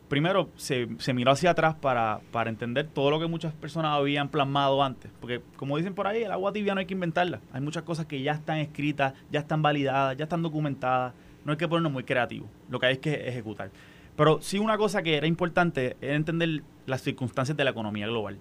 primero 0.09 0.49
se, 0.57 0.88
miró 1.12 1.33
hacia 1.33 1.50
atrás 1.50 1.75
para, 1.75 2.21
para, 2.33 2.50
entender 2.50 2.87
todo 2.87 3.11
lo 3.11 3.21
que 3.21 3.27
muchas 3.27 3.53
personas 3.53 3.93
habían 3.93 4.29
plasmado 4.29 4.83
antes. 4.83 5.11
Porque 5.21 5.43
como 5.57 5.77
dicen 5.77 5.95
por 5.95 6.07
ahí, 6.07 6.23
el 6.23 6.33
agua 6.33 6.53
tibia 6.53 6.75
no 6.75 6.81
hay 6.81 6.87
que 6.87 6.95
inventarla. 6.95 7.41
Hay 7.53 7.61
muchas 7.61 7.83
cosas 7.83 8.07
que 8.07 8.23
ya 8.23 8.33
están 8.33 8.59
escritas, 8.59 9.15
ya 9.31 9.41
están 9.41 9.62
validadas, 9.62 10.17
ya 10.17 10.25
están 10.25 10.43
documentadas. 10.43 11.15
No 11.45 11.53
hay 11.53 11.59
que 11.59 11.69
ponernos 11.69 11.93
muy 11.93 12.05
creativos. 12.05 12.49
Lo 12.69 12.81
que 12.81 12.87
hay 12.87 12.93
es 12.95 12.99
que 12.99 13.29
ejecutar. 13.29 13.71
Pero 14.17 14.43
sí 14.43 14.59
una 14.59 14.77
cosa 14.77 15.03
que 15.03 15.17
era 15.17 15.27
importante 15.27 15.97
era 16.00 16.17
entender 16.17 16.62
las 16.87 17.03
circunstancias 17.03 17.57
de 17.57 17.65
la 17.65 17.71
economía 17.71 18.07
global. 18.07 18.38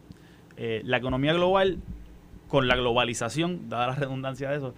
Eh, 0.56 0.82
la 0.84 0.98
economía 0.98 1.34
global, 1.34 1.78
con 2.48 2.68
la 2.68 2.76
globalización, 2.76 3.70
dada 3.70 3.88
la 3.88 3.96
redundancia 3.96 4.50
de 4.50 4.58
eso, 4.58 4.74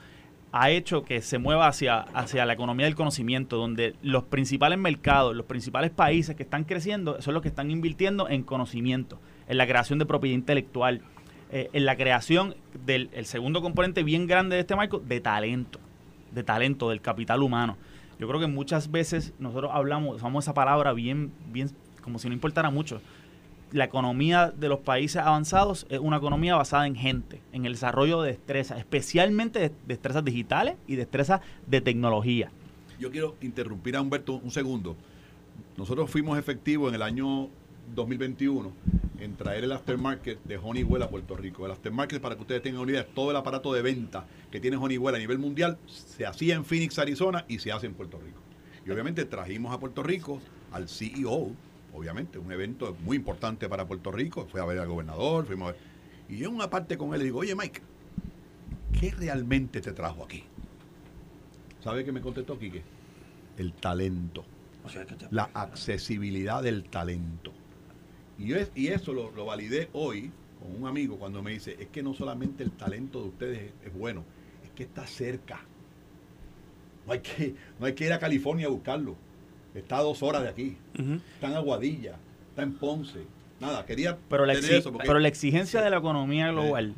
ha 0.52 0.70
hecho 0.72 1.04
que 1.04 1.22
se 1.22 1.38
mueva 1.38 1.68
hacia, 1.68 2.00
hacia 2.00 2.46
la 2.46 2.54
economía 2.54 2.86
del 2.86 2.96
conocimiento, 2.96 3.58
donde 3.58 3.96
los 4.02 4.24
principales 4.24 4.80
mercados, 4.80 5.36
los 5.36 5.46
principales 5.46 5.92
países 5.92 6.36
que 6.36 6.44
están 6.44 6.64
creciendo 6.64 7.22
son 7.22 7.34
los 7.34 7.44
que 7.44 7.50
están 7.50 7.70
invirtiendo 7.70 8.28
en 8.30 8.44
conocimiento, 8.44 9.20
en 9.48 9.58
la 9.58 9.68
creación 9.68 10.00
de 10.00 10.06
propiedad 10.06 10.36
intelectual, 10.36 11.02
eh, 11.52 11.70
en 11.74 11.86
la 11.86 11.96
creación 11.96 12.56
del 12.86 13.10
el 13.14 13.26
segundo 13.26 13.62
componente 13.62 14.04
bien 14.04 14.28
grande 14.28 14.56
de 14.56 14.62
este 14.62 14.76
marco, 14.76 15.00
de 15.00 15.22
talento, 15.22 15.80
de 16.32 16.44
talento, 16.44 16.90
del 16.90 17.02
capital 17.02 17.44
humano. 17.44 17.78
Yo 18.20 18.28
creo 18.28 18.40
que 18.40 18.48
muchas 18.48 18.92
veces 18.92 19.34
nosotros 19.40 19.72
hablamos, 19.74 20.18
usamos 20.18 20.46
esa 20.46 20.54
palabra 20.54 20.94
bien, 20.94 21.32
bien, 21.52 21.70
como 22.02 22.20
si 22.20 22.28
no 22.28 22.34
importara 22.34 22.70
mucho, 22.70 23.02
la 23.72 23.86
economía 23.86 24.52
de 24.56 24.70
los 24.70 24.80
países 24.80 25.22
avanzados 25.22 25.86
es 25.90 26.00
una 26.00 26.18
economía 26.18 26.56
basada 26.56 26.88
en 26.88 26.96
gente, 26.96 27.42
en 27.54 27.66
el 27.66 27.74
desarrollo 27.74 28.22
de 28.22 28.32
destrezas, 28.32 28.80
especialmente 28.80 29.60
de 29.60 29.72
destrezas 29.88 30.24
digitales 30.26 30.76
y 30.88 30.96
destrezas 30.96 31.42
de 31.68 31.82
tecnología. 31.82 32.52
Yo 33.00 33.12
quiero 33.12 33.36
interrumpir 33.42 33.96
a 33.96 34.02
Humberto 34.02 34.36
un 34.36 34.52
segundo. 34.52 34.96
Nosotros 35.78 36.10
fuimos 36.10 36.38
efectivos 36.38 36.90
en 36.90 36.96
el 36.96 37.02
año 37.02 37.50
2021 37.96 38.72
en 39.20 39.36
traer 39.36 39.64
el 39.64 39.72
aftermarket 39.72 40.44
de 40.44 40.58
Honeywell 40.58 41.04
a 41.04 41.10
Puerto 41.10 41.36
Rico. 41.36 41.66
El 41.66 41.72
aftermarket, 41.72 42.22
para 42.22 42.36
que 42.36 42.42
ustedes 42.42 42.62
tengan 42.62 42.82
una 42.82 42.92
idea, 42.92 43.06
todo 43.06 43.32
el 43.32 43.38
aparato 43.38 43.74
de 43.74 43.82
venta 43.82 44.26
que 44.52 44.60
tiene 44.60 44.78
Honeywell 44.78 45.16
a 45.16 45.20
nivel 45.20 45.40
mundial, 45.40 45.78
se 45.86 46.26
hacía 46.26 46.56
en 46.56 46.66
Phoenix, 46.66 47.00
Arizona 47.00 47.46
y 47.48 47.60
se 47.60 47.72
hace 47.72 47.88
en 47.88 47.94
Puerto 47.94 48.20
Rico. 48.20 48.40
Y 48.86 48.92
obviamente 48.92 49.26
trajimos 49.26 49.74
a 49.74 49.80
Puerto 49.80 50.04
Rico 50.04 50.40
al 50.72 50.88
CEO 50.88 51.52
obviamente, 51.94 52.38
un 52.38 52.52
evento 52.52 52.96
muy 53.04 53.18
importante 53.18 53.68
para 53.68 53.88
Puerto 53.88 54.12
Rico. 54.12 54.46
Fui 54.46 54.60
a 54.60 54.66
ver 54.66 54.80
al 54.80 54.88
gobernador, 54.88 55.46
fuimos 55.46 55.70
a 55.70 55.72
ver. 55.74 55.82
Y 56.30 56.38
yo 56.38 56.50
en 56.50 56.56
una 56.56 56.70
parte 56.70 56.98
con 56.98 57.14
él 57.14 57.20
le 57.20 57.26
digo, 57.26 57.40
oye 57.40 57.56
Mike, 57.56 57.82
¿qué 59.00 59.12
realmente 59.12 59.82
te 59.82 59.92
trajo 59.94 60.24
aquí? 60.24 60.44
¿Sabe 61.84 62.04
qué 62.04 62.12
me 62.12 62.22
contestó 62.22 62.60
Quique? 62.60 62.84
El 63.58 63.74
talento. 63.74 64.46
la 65.32 65.50
accesibilidad 65.54 66.62
del 66.64 66.86
talento. 66.86 67.52
Y, 68.38 68.54
y 68.76 68.88
eso 68.88 69.14
lo, 69.14 69.32
lo, 69.32 69.46
validé 69.46 69.90
hoy 69.94 70.32
con 70.60 70.76
un 70.76 70.88
amigo 70.88 71.18
cuando 71.18 71.42
me 71.42 71.52
dice, 71.52 71.76
es 71.80 71.88
que 71.88 72.02
no 72.04 72.14
solamente 72.14 72.64
el 72.64 72.72
talento 72.72 73.22
de 73.22 73.28
ustedes 73.28 73.74
es, 73.86 73.94
bueno, 73.94 74.24
es 74.64 74.70
que 74.72 74.84
está 74.84 75.06
cerca. 75.08 75.62
No 77.06 77.14
hay, 77.14 77.20
que, 77.20 77.56
no 77.80 77.86
hay 77.86 77.94
que 77.94 78.06
ir 78.06 78.14
a 78.14 78.20
California 78.20 78.68
a 78.68 78.70
buscarlo 78.70 79.16
Está 79.74 79.98
a 79.98 80.02
dos 80.02 80.24
horas 80.24 80.44
de 80.44 80.50
aquí. 80.50 80.78
Está 80.94 81.48
en 81.48 81.56
Aguadilla, 81.56 82.16
está 82.50 82.64
en 82.64 82.74
Ponce. 82.74 83.26
Nada, 83.60 83.86
quería 83.86 84.18
pero 84.30 84.46
la, 84.46 84.54
eso 84.54 84.94
pero 84.94 85.20
la 85.20 85.28
exigencia 85.28 85.82
de 85.82 85.90
la 85.90 85.98
economía 85.98 86.50
global 86.52 86.96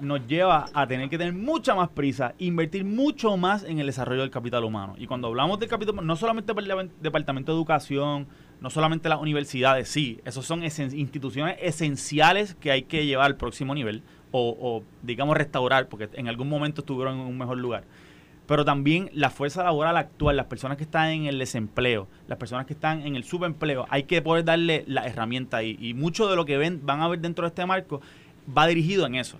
nos 0.00 0.26
lleva 0.26 0.66
a 0.72 0.86
tener 0.86 1.08
que 1.08 1.18
tener 1.18 1.32
mucha 1.34 1.74
más 1.74 1.88
prisa, 1.90 2.34
invertir 2.38 2.84
mucho 2.84 3.36
más 3.36 3.64
en 3.64 3.78
el 3.78 3.86
desarrollo 3.86 4.22
del 4.22 4.30
capital 4.30 4.64
humano. 4.64 4.94
Y 4.98 5.06
cuando 5.06 5.28
hablamos 5.28 5.60
del 5.60 5.68
capital 5.68 5.92
humano, 5.92 6.06
no 6.06 6.16
solamente 6.16 6.54
para 6.54 6.82
el 6.82 6.90
Departamento 7.00 7.52
de 7.52 7.58
Educación, 7.58 8.26
no 8.60 8.70
solamente 8.70 9.08
las 9.08 9.20
universidades, 9.20 9.88
sí, 9.88 10.20
esos 10.24 10.46
son 10.46 10.64
instituciones 10.64 11.56
esenciales 11.60 12.54
que 12.54 12.70
hay 12.70 12.82
que 12.82 13.06
llevar 13.06 13.26
al 13.26 13.36
próximo 13.36 13.74
nivel 13.74 14.02
o, 14.32 14.56
o, 14.58 14.82
digamos, 15.02 15.36
restaurar, 15.36 15.88
porque 15.88 16.08
en 16.14 16.28
algún 16.28 16.48
momento 16.48 16.80
estuvieron 16.80 17.20
en 17.20 17.26
un 17.26 17.38
mejor 17.38 17.58
lugar 17.58 17.84
pero 18.46 18.64
también 18.64 19.10
la 19.14 19.30
fuerza 19.30 19.64
laboral 19.64 19.96
actual, 19.96 20.36
las 20.36 20.46
personas 20.46 20.76
que 20.76 20.84
están 20.84 21.08
en 21.08 21.26
el 21.26 21.38
desempleo, 21.38 22.08
las 22.28 22.38
personas 22.38 22.66
que 22.66 22.74
están 22.74 23.06
en 23.06 23.16
el 23.16 23.24
subempleo, 23.24 23.86
hay 23.88 24.02
que 24.04 24.20
poder 24.20 24.44
darle 24.44 24.84
la 24.86 25.06
herramienta 25.06 25.62
y, 25.62 25.94
mucho 25.94 26.28
de 26.28 26.36
lo 26.36 26.44
que 26.44 26.58
ven, 26.58 26.80
van 26.84 27.00
a 27.00 27.08
ver 27.08 27.20
dentro 27.20 27.44
de 27.44 27.48
este 27.48 27.64
marco 27.64 28.00
va 28.56 28.66
dirigido 28.66 29.06
en 29.06 29.14
eso. 29.14 29.38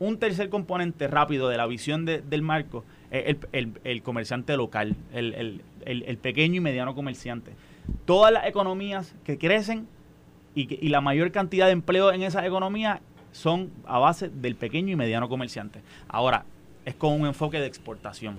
Un 0.00 0.18
tercer 0.18 0.48
componente 0.48 1.08
rápido 1.08 1.48
de 1.48 1.56
la 1.56 1.66
visión 1.66 2.06
del 2.06 2.42
marco 2.42 2.84
es 3.10 3.36
el, 3.52 4.02
comerciante 4.02 4.56
local, 4.56 4.96
el, 5.12 6.18
pequeño 6.22 6.56
y 6.56 6.60
mediano 6.60 6.94
comerciante. 6.94 7.52
Todas 8.04 8.32
las 8.32 8.46
economías 8.46 9.14
que 9.24 9.38
crecen 9.38 9.88
y, 10.54 10.86
y 10.86 10.88
la 10.88 11.00
mayor 11.00 11.32
cantidad 11.32 11.66
de 11.66 11.72
empleo 11.72 12.12
en 12.12 12.22
esas 12.22 12.44
economías 12.44 13.00
son 13.32 13.70
a 13.86 13.98
base 13.98 14.28
del 14.28 14.54
pequeño 14.54 14.92
y 14.92 14.96
mediano 14.96 15.28
comerciante. 15.28 15.80
Ahora, 16.08 16.44
es 16.88 16.94
con 16.94 17.12
un 17.20 17.26
enfoque 17.26 17.60
de 17.60 17.66
exportación. 17.66 18.38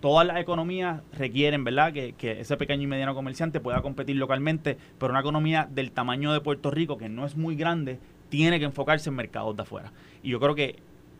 todas 0.00 0.26
las 0.26 0.38
economías 0.38 1.02
requieren, 1.12 1.64
¿verdad?, 1.64 1.92
que, 1.92 2.14
ese 2.40 2.56
pequeño 2.56 2.84
y 2.84 2.86
mediano 2.86 3.14
comerciante 3.14 3.58
pueda 3.58 3.82
competir 3.82 4.16
localmente, 4.16 4.78
pero 4.98 5.10
una 5.10 5.20
economía 5.20 5.68
del 5.68 5.90
tamaño 5.90 6.32
de 6.32 6.40
Puerto 6.40 6.70
Rico, 6.70 6.96
que 6.96 7.08
no 7.08 7.26
es 7.26 7.36
muy 7.36 7.56
grande, 7.56 7.98
tiene 8.28 8.60
que 8.60 8.64
enfocarse 8.64 9.10
en 9.10 9.16
mercados 9.16 9.56
de 9.56 9.62
afuera. 9.62 9.92
Y 10.22 10.30
yo 10.30 10.38
creo 10.38 10.54
que 10.54 10.76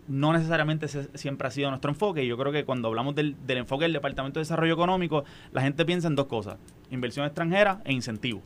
no 0.07 0.33
necesariamente 0.33 0.87
siempre 1.15 1.49
ha 1.49 1.51
sido 1.51 1.71
nuestro 1.71 1.91
enfoque. 1.91 2.23
Y 2.23 2.29
yo 2.29 2.39
creo 2.39 2.53
que 2.53 2.65
cuando 2.65 2.89
hablamos 2.89 3.17
del, 3.17 3.37
enfoque 3.49 3.85
del 3.85 3.93
Departamento 3.93 4.39
de 4.39 4.43
Desarrollo 4.43 4.75
Económico, 4.75 5.25
la 5.53 5.61
gente 5.61 5.85
piensa 5.85 6.07
en 6.07 6.15
dos 6.15 6.27
cosas, 6.27 6.57
inversión 6.91 7.27
extranjera 7.27 7.81
e 7.85 7.93
incentivo. 7.93 8.43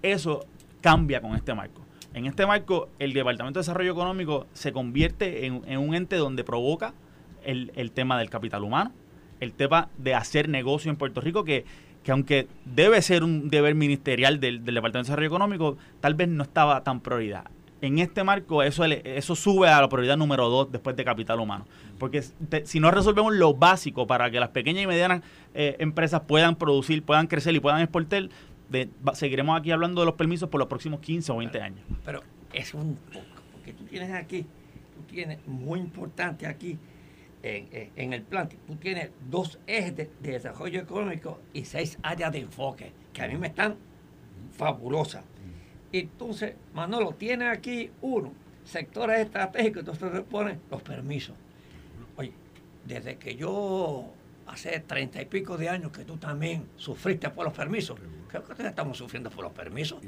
Eso 0.00 0.46
cambia 0.80 1.20
con 1.20 1.34
este 1.34 1.54
marco. 1.54 1.82
En 2.14 2.26
este 2.26 2.46
marco, 2.46 2.88
el 2.98 3.12
Departamento 3.12 3.58
de 3.58 3.62
Desarrollo 3.62 3.92
Económico 3.92 4.46
se 4.54 4.72
convierte 4.72 5.44
en 5.46 5.78
un 5.78 5.94
ente 5.94 6.16
donde 6.16 6.42
provoca 6.42 6.94
el, 7.48 7.92
tema 7.92 8.18
del 8.18 8.28
capital 8.28 8.62
humano, 8.62 8.92
el 9.40 9.52
tema 9.52 9.88
de 9.96 10.14
hacer 10.14 10.48
negocio 10.48 10.90
en 10.90 10.96
Puerto 10.96 11.20
Rico, 11.20 11.44
que, 11.44 11.64
que 12.02 12.12
aunque 12.12 12.46
debe 12.64 13.00
ser 13.00 13.24
un 13.24 13.48
deber 13.48 13.74
ministerial 13.74 14.38
del, 14.38 14.64
Departamento 14.64 14.98
de 14.98 15.02
Desarrollo 15.02 15.28
Económico, 15.28 15.76
tal 16.00 16.14
vez 16.14 16.28
no 16.28 16.42
estaba 16.42 16.82
tan 16.82 17.00
prioridad. 17.00 17.44
En 17.80 18.00
este 18.00 18.24
marco 18.24 18.62
eso, 18.64 18.84
eso 18.84 19.36
sube 19.36 19.68
a 19.68 19.80
la 19.80 19.88
prioridad 19.88 20.16
número 20.16 20.48
dos 20.48 20.70
después 20.70 20.96
de 20.96 21.04
capital 21.04 21.38
humano. 21.38 21.64
Porque 21.98 22.22
si 22.64 22.80
no 22.80 22.90
resolvemos 22.90 23.32
lo 23.34 23.54
básico 23.54 24.06
para 24.06 24.30
que 24.30 24.40
las 24.40 24.48
pequeñas 24.48 24.82
y 24.82 24.86
medianas 24.88 25.22
eh, 25.54 25.76
empresas 25.78 26.22
puedan 26.22 26.56
producir, 26.56 27.04
puedan 27.04 27.28
crecer 27.28 27.54
y 27.54 27.60
puedan 27.60 27.80
exportar, 27.80 28.28
seguiremos 29.14 29.58
aquí 29.58 29.70
hablando 29.70 30.00
de 30.00 30.06
los 30.06 30.16
permisos 30.16 30.48
por 30.48 30.58
los 30.58 30.68
próximos 30.68 31.00
15 31.00 31.30
o 31.30 31.36
20 31.36 31.60
años. 31.62 31.80
Pero 32.04 32.20
es 32.52 32.74
un 32.74 32.96
poco, 33.12 33.24
porque 33.52 33.72
tú 33.72 33.84
tienes 33.84 34.12
aquí, 34.12 34.42
tú 34.42 35.02
tienes 35.08 35.38
muy 35.46 35.78
importante 35.78 36.48
aquí 36.48 36.76
en, 37.42 38.12
el 38.12 38.22
plan, 38.22 38.48
tú 38.66 38.76
tienes 38.76 39.10
dos 39.28 39.58
ejes 39.66 39.96
de, 39.96 40.10
desarrollo 40.20 40.80
económico 40.80 41.40
y 41.52 41.64
seis 41.64 41.98
áreas 42.02 42.32
de 42.32 42.40
enfoque, 42.40 42.92
que 43.12 43.22
a 43.22 43.28
mí 43.28 43.36
me 43.36 43.48
están 43.48 43.76
fabulosas. 44.56 45.24
Entonces, 45.92 46.54
Manolo, 46.74 47.12
tiene 47.12 47.48
aquí 47.48 47.90
uno, 48.02 48.32
sectores 48.64 49.20
estratégicos, 49.20 49.80
entonces 49.80 50.12
se 50.12 50.22
ponen 50.22 50.60
los 50.70 50.82
permisos. 50.82 51.34
Oye, 52.16 52.32
desde 52.84 53.16
que 53.16 53.36
yo 53.36 54.12
hace 54.46 54.80
treinta 54.80 55.20
y 55.22 55.26
pico 55.26 55.56
de 55.56 55.68
años 55.68 55.92
que 55.92 56.04
tú 56.04 56.16
también 56.16 56.68
sufriste 56.76 57.30
por 57.30 57.44
los 57.44 57.54
permisos. 57.54 57.98
Creo 58.28 58.44
que 58.44 58.66
estamos 58.66 58.98
sufriendo 58.98 59.30
por 59.30 59.44
los 59.44 59.52
permisos. 59.52 60.00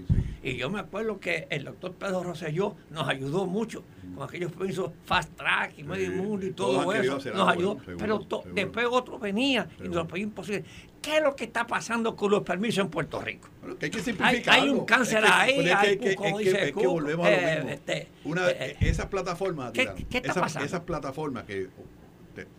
Y 0.42 0.56
yo 0.56 0.70
me 0.70 0.80
acuerdo 0.80 1.20
que 1.20 1.46
el 1.50 1.64
doctor 1.64 1.92
Pedro 1.94 2.22
Rosselló 2.22 2.74
nos 2.90 3.08
ayudó 3.08 3.46
mucho 3.46 3.84
con 4.14 4.26
aquellos 4.26 4.50
permisos 4.52 4.90
fast 5.04 5.36
track 5.36 5.74
y 5.78 5.84
medio 5.84 6.12
mundo 6.12 6.46
y 6.46 6.52
todo 6.52 6.92
eso. 6.94 7.18
Nos 7.32 7.48
ayudó. 7.48 7.78
pero 7.98 8.26
después 8.54 8.86
otro 8.90 9.18
venía 9.18 9.68
y 9.78 9.84
nos 9.84 9.96
lo 9.96 10.08
pedía 10.08 10.24
imposible. 10.24 10.64
¿Qué 11.02 11.16
es 11.16 11.22
lo 11.22 11.34
que 11.34 11.44
está 11.44 11.66
pasando 11.66 12.14
con 12.14 12.30
los 12.30 12.42
permisos 12.42 12.84
en 12.84 12.90
Puerto 12.90 13.20
Rico? 13.20 13.48
hay 13.80 13.90
que 13.90 14.00
simplificar. 14.00 14.54
Hay, 14.54 14.68
un 14.68 14.84
cáncer 14.84 15.24
ahí, 15.26 15.68
hay, 15.68 16.14
como 16.14 16.38
dice 16.38 16.68
es 16.68 16.72
que 16.72 16.86
volvemos 16.86 17.26
a 17.26 17.30
lo 17.30 17.36
mismo. 17.36 17.70
Eh, 17.70 17.72
este, 17.72 18.08
Una, 18.24 18.50
eh, 18.50 18.76
esas 18.80 19.06
plataformas, 19.06 19.72
¿qué, 19.72 19.90
esas 20.22 20.80
plataformas 20.80 21.44
que 21.44 21.68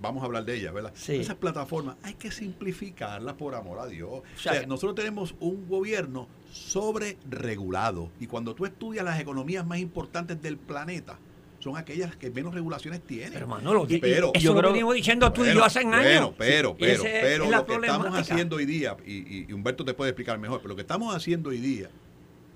vamos 0.02 0.24
a 0.24 0.26
hablar 0.26 0.46
de 0.46 0.56
ella, 0.56 0.72
¿verdad? 0.72 0.94
Esas 1.08 1.36
plataformas 1.36 1.98
hay 2.04 2.14
que 2.16 2.32
simplificarlas 2.32 3.36
por 3.36 3.56
amor 3.56 3.80
a 3.80 3.88
Dios. 3.88 4.10
O 4.10 4.40
sea, 4.40 4.66
nosotros 4.66 4.96
tenemos 4.96 5.36
un 5.40 5.68
gobierno 5.68 6.28
sobre 6.52 7.18
regulado 7.30 8.12
y 8.20 8.28
cuando 8.28 8.54
tú 8.56 8.66
estudias 8.66 9.06
las 9.06 9.20
economías 9.20 9.66
más 9.66 9.80
importantes 9.80 10.42
del 10.42 10.58
planeta, 10.58 11.18
son 11.60 11.78
aquellas 11.78 12.16
que 12.16 12.32
menos 12.32 12.54
regulaciones 12.54 13.02
tienen. 13.02 13.34
Pero 13.34 13.48
Manolo, 13.48 13.88
pero, 14.02 14.32
eso 14.34 14.60
lo 14.60 14.72
venimos 14.72 14.96
diciendo 14.96 15.32
tú 15.32 15.46
y 15.46 15.54
yo 15.54 15.64
hace 15.64 15.80
años. 15.80 16.34
Pero, 16.38 16.76
pero, 16.76 16.76
pero, 16.78 17.04
pero 17.04 17.50
lo 17.50 17.66
que 17.66 17.74
estamos 17.76 18.18
haciendo 18.18 18.56
hoy 18.56 18.66
día, 18.66 18.98
y, 19.06 19.46
y, 19.48 19.54
Humberto 19.54 19.86
te 19.86 19.94
puede 19.94 20.10
explicar 20.10 20.40
mejor, 20.40 20.60
pero 20.60 20.70
lo 20.70 20.76
que 20.76 20.82
estamos 20.82 21.16
haciendo 21.16 21.52
hoy 21.52 21.58
día, 21.58 21.90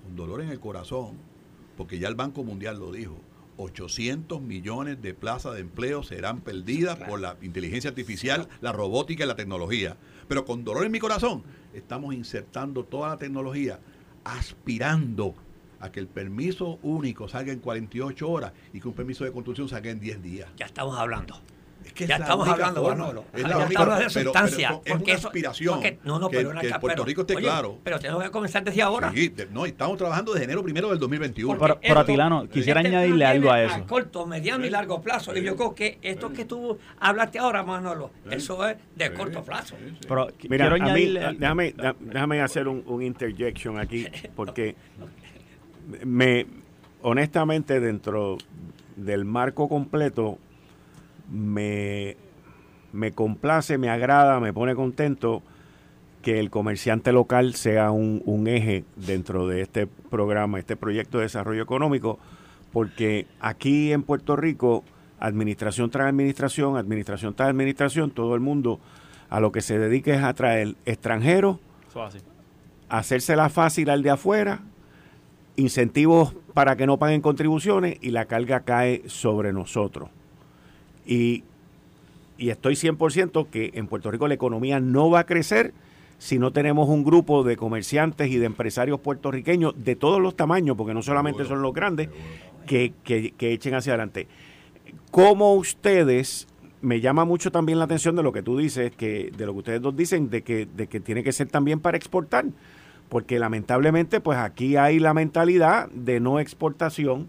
con 0.02 0.16
dolor 0.16 0.42
en 0.42 0.50
el 0.50 0.58
corazón, 0.58 1.16
porque 1.76 1.98
ya 1.98 2.08
el 2.08 2.16
Banco 2.16 2.42
Mundial 2.42 2.78
lo 2.78 2.90
dijo, 2.90 3.16
800 3.56 4.40
millones 4.40 5.00
de 5.02 5.14
plazas 5.14 5.54
de 5.54 5.60
empleo 5.60 6.02
serán 6.02 6.40
perdidas 6.40 6.98
por 6.98 7.20
la 7.20 7.36
inteligencia 7.42 7.90
artificial, 7.90 8.48
la 8.60 8.72
robótica 8.72 9.24
y 9.24 9.26
la 9.26 9.36
tecnología. 9.36 9.96
Pero 10.28 10.44
con 10.44 10.64
dolor 10.64 10.84
en 10.84 10.92
mi 10.92 10.98
corazón, 10.98 11.44
estamos 11.74 12.14
insertando 12.14 12.84
toda 12.84 13.10
la 13.10 13.16
tecnología, 13.16 13.80
aspirando 14.24 15.34
a 15.80 15.92
que 15.92 16.00
el 16.00 16.08
permiso 16.08 16.78
único 16.82 17.28
salga 17.28 17.52
en 17.52 17.60
48 17.60 18.28
horas 18.28 18.52
y 18.72 18.80
que 18.80 18.88
un 18.88 18.94
permiso 18.94 19.24
de 19.24 19.32
construcción 19.32 19.68
salga 19.68 19.90
en 19.90 20.00
10 20.00 20.22
días. 20.22 20.48
Ya 20.56 20.66
estamos 20.66 20.98
hablando. 20.98 21.40
Es 21.86 21.92
que 21.92 22.06
ya 22.06 22.16
es 22.16 22.20
estamos 22.22 22.48
hablando, 22.48 22.82
forma. 22.82 22.98
Manolo. 23.04 23.24
Es 23.32 23.40
Ya 23.42 23.46
única- 23.56 23.64
estamos 23.66 23.98
de 23.98 24.04
pero- 24.12 24.24
sustancia, 24.32 24.68
pero 24.68 24.80
es 24.84 24.90
porque 24.92 25.04
una 25.10 25.18
eso- 25.18 25.28
aspiración 25.28 25.74
porque- 25.74 25.98
no, 26.04 26.18
no, 26.18 26.28
que, 26.28 26.36
pero 26.36 26.48
ven 26.50 26.58
que 26.58 26.68
Puerto 26.68 26.86
pero- 26.88 27.04
Rico 27.04 27.20
esté 27.22 27.36
oye, 27.36 27.44
claro. 27.46 27.78
Pero 27.84 27.98
tenemos 28.00 28.22
que 28.24 28.30
comenzar 28.30 28.64
desde 28.64 28.82
ahora. 28.82 29.12
Sí, 29.14 29.28
de- 29.28 29.46
no, 29.46 29.64
estamos 29.66 29.96
trabajando 29.96 30.32
desde 30.32 30.44
enero 30.44 30.62
primero 30.62 30.90
del 30.90 30.98
2021. 30.98 31.58
Porque 31.58 31.74
Pero- 31.74 31.80
pero, 31.80 32.00
Atilano, 32.00 32.48
quisiera 32.48 32.80
este 32.80 32.88
añadirle 32.94 33.24
algo 33.24 33.50
a 33.50 33.62
eso. 33.62 33.74
A 33.76 33.86
corto, 33.86 34.26
mediano 34.26 34.66
y 34.66 34.70
largo 34.70 35.00
plazo. 35.00 35.36
Y 35.36 35.42
yo 35.42 35.56
creo 35.56 35.74
que 35.74 35.98
esto 36.02 36.32
que 36.32 36.44
tú 36.44 36.78
hablaste 36.98 37.38
ahora, 37.38 37.62
Manolo, 37.62 38.10
eso 38.30 38.66
es 38.66 38.76
de 38.94 39.12
corto 39.12 39.42
plazo. 39.42 39.76
Pero 40.08 40.28
Mira, 40.48 40.68
quiero 40.68 40.74
a 40.74 40.78
mí, 40.78 40.84
añadirle. 40.84 41.36
déjame, 41.38 41.74
déjame 42.00 42.40
hacer 42.42 42.68
un, 42.68 42.82
un 42.86 43.02
interjection 43.02 43.78
aquí, 43.78 44.06
porque 44.36 44.74
me, 46.04 46.46
honestamente, 47.02 47.80
dentro 47.80 48.38
del 48.96 49.24
marco 49.24 49.68
completo, 49.68 50.38
me, 51.30 52.16
me 52.92 53.12
complace, 53.12 53.78
me 53.78 53.88
agrada, 53.88 54.40
me 54.40 54.52
pone 54.52 54.74
contento 54.74 55.42
que 56.22 56.40
el 56.40 56.50
comerciante 56.50 57.12
local 57.12 57.54
sea 57.54 57.90
un, 57.92 58.22
un 58.24 58.48
eje 58.48 58.84
dentro 58.96 59.46
de 59.46 59.62
este 59.62 59.86
programa, 59.86 60.58
este 60.58 60.76
proyecto 60.76 61.18
de 61.18 61.24
desarrollo 61.24 61.62
económico, 61.62 62.18
porque 62.72 63.26
aquí 63.40 63.92
en 63.92 64.02
Puerto 64.02 64.34
Rico, 64.34 64.82
administración 65.20 65.88
tras 65.90 66.08
administración, 66.08 66.76
administración 66.76 67.34
tras 67.34 67.50
administración, 67.50 68.10
todo 68.10 68.34
el 68.34 68.40
mundo 68.40 68.80
a 69.30 69.40
lo 69.40 69.52
que 69.52 69.60
se 69.60 69.78
dedica 69.78 70.14
es 70.14 70.22
a 70.22 70.34
traer 70.34 70.74
extranjeros, 70.84 71.58
hacérsela 72.88 73.48
fácil 73.48 73.90
al 73.90 74.02
de 74.02 74.10
afuera, 74.10 74.60
incentivos 75.56 76.34
para 76.54 76.76
que 76.76 76.86
no 76.86 76.98
paguen 76.98 77.20
contribuciones 77.20 77.98
y 78.00 78.10
la 78.10 78.26
carga 78.26 78.60
cae 78.60 79.02
sobre 79.06 79.52
nosotros. 79.52 80.10
Y, 81.06 81.44
y 82.38 82.50
estoy 82.50 82.74
100% 82.74 83.48
que 83.48 83.70
en 83.74 83.86
Puerto 83.86 84.10
Rico 84.10 84.28
la 84.28 84.34
economía 84.34 84.80
no 84.80 85.08
va 85.10 85.20
a 85.20 85.24
crecer 85.26 85.72
si 86.18 86.38
no 86.38 86.50
tenemos 86.50 86.88
un 86.88 87.04
grupo 87.04 87.42
de 87.44 87.56
comerciantes 87.56 88.30
y 88.30 88.36
de 88.38 88.46
empresarios 88.46 89.00
puertorriqueños 89.00 89.74
de 89.84 89.96
todos 89.96 90.20
los 90.20 90.34
tamaños, 90.34 90.76
porque 90.76 90.94
no 90.94 91.02
solamente 91.02 91.44
son 91.44 91.60
los 91.62 91.74
grandes, 91.74 92.08
que, 92.66 92.92
que- 93.04 93.32
que 93.32 93.52
echen 93.52 93.74
hacia 93.74 93.92
adelante. 93.92 94.26
¿Cómo 95.10 95.54
ustedes, 95.54 96.46
me 96.82 97.00
llama 97.00 97.24
mucho 97.24 97.50
también 97.50 97.78
la 97.78 97.84
atención 97.84 98.16
de 98.16 98.22
lo 98.22 98.32
que 98.32 98.42
tú 98.42 98.56
dices, 98.58 98.92
que 98.96 99.30
de 99.36 99.46
lo 99.46 99.52
que 99.52 99.58
ustedes 99.58 99.82
dos 99.82 99.96
dicen, 99.96 100.30
de 100.30 100.42
que, 100.42 100.66
de 100.66 100.86
que 100.86 101.00
tiene 101.00 101.22
que 101.22 101.32
ser 101.32 101.48
también 101.48 101.80
para 101.80 101.96
exportar? 101.96 102.46
Porque 103.08 103.38
lamentablemente, 103.38 104.20
pues 104.20 104.38
aquí 104.38 104.76
hay 104.76 104.98
la 104.98 105.14
mentalidad 105.14 105.88
de 105.90 106.18
no 106.20 106.40
exportación, 106.40 107.28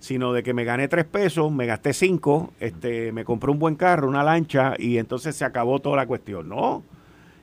sino 0.00 0.32
de 0.32 0.42
que 0.42 0.54
me 0.54 0.64
gané 0.64 0.88
tres 0.88 1.04
pesos, 1.04 1.50
me 1.50 1.66
gasté 1.66 1.92
cinco, 1.92 2.52
este, 2.60 3.12
me 3.12 3.24
compré 3.24 3.50
un 3.50 3.58
buen 3.58 3.74
carro, 3.74 4.08
una 4.08 4.22
lancha, 4.22 4.74
y 4.78 4.98
entonces 4.98 5.36
se 5.36 5.44
acabó 5.44 5.80
toda 5.80 5.96
la 5.96 6.06
cuestión. 6.06 6.48
No. 6.48 6.82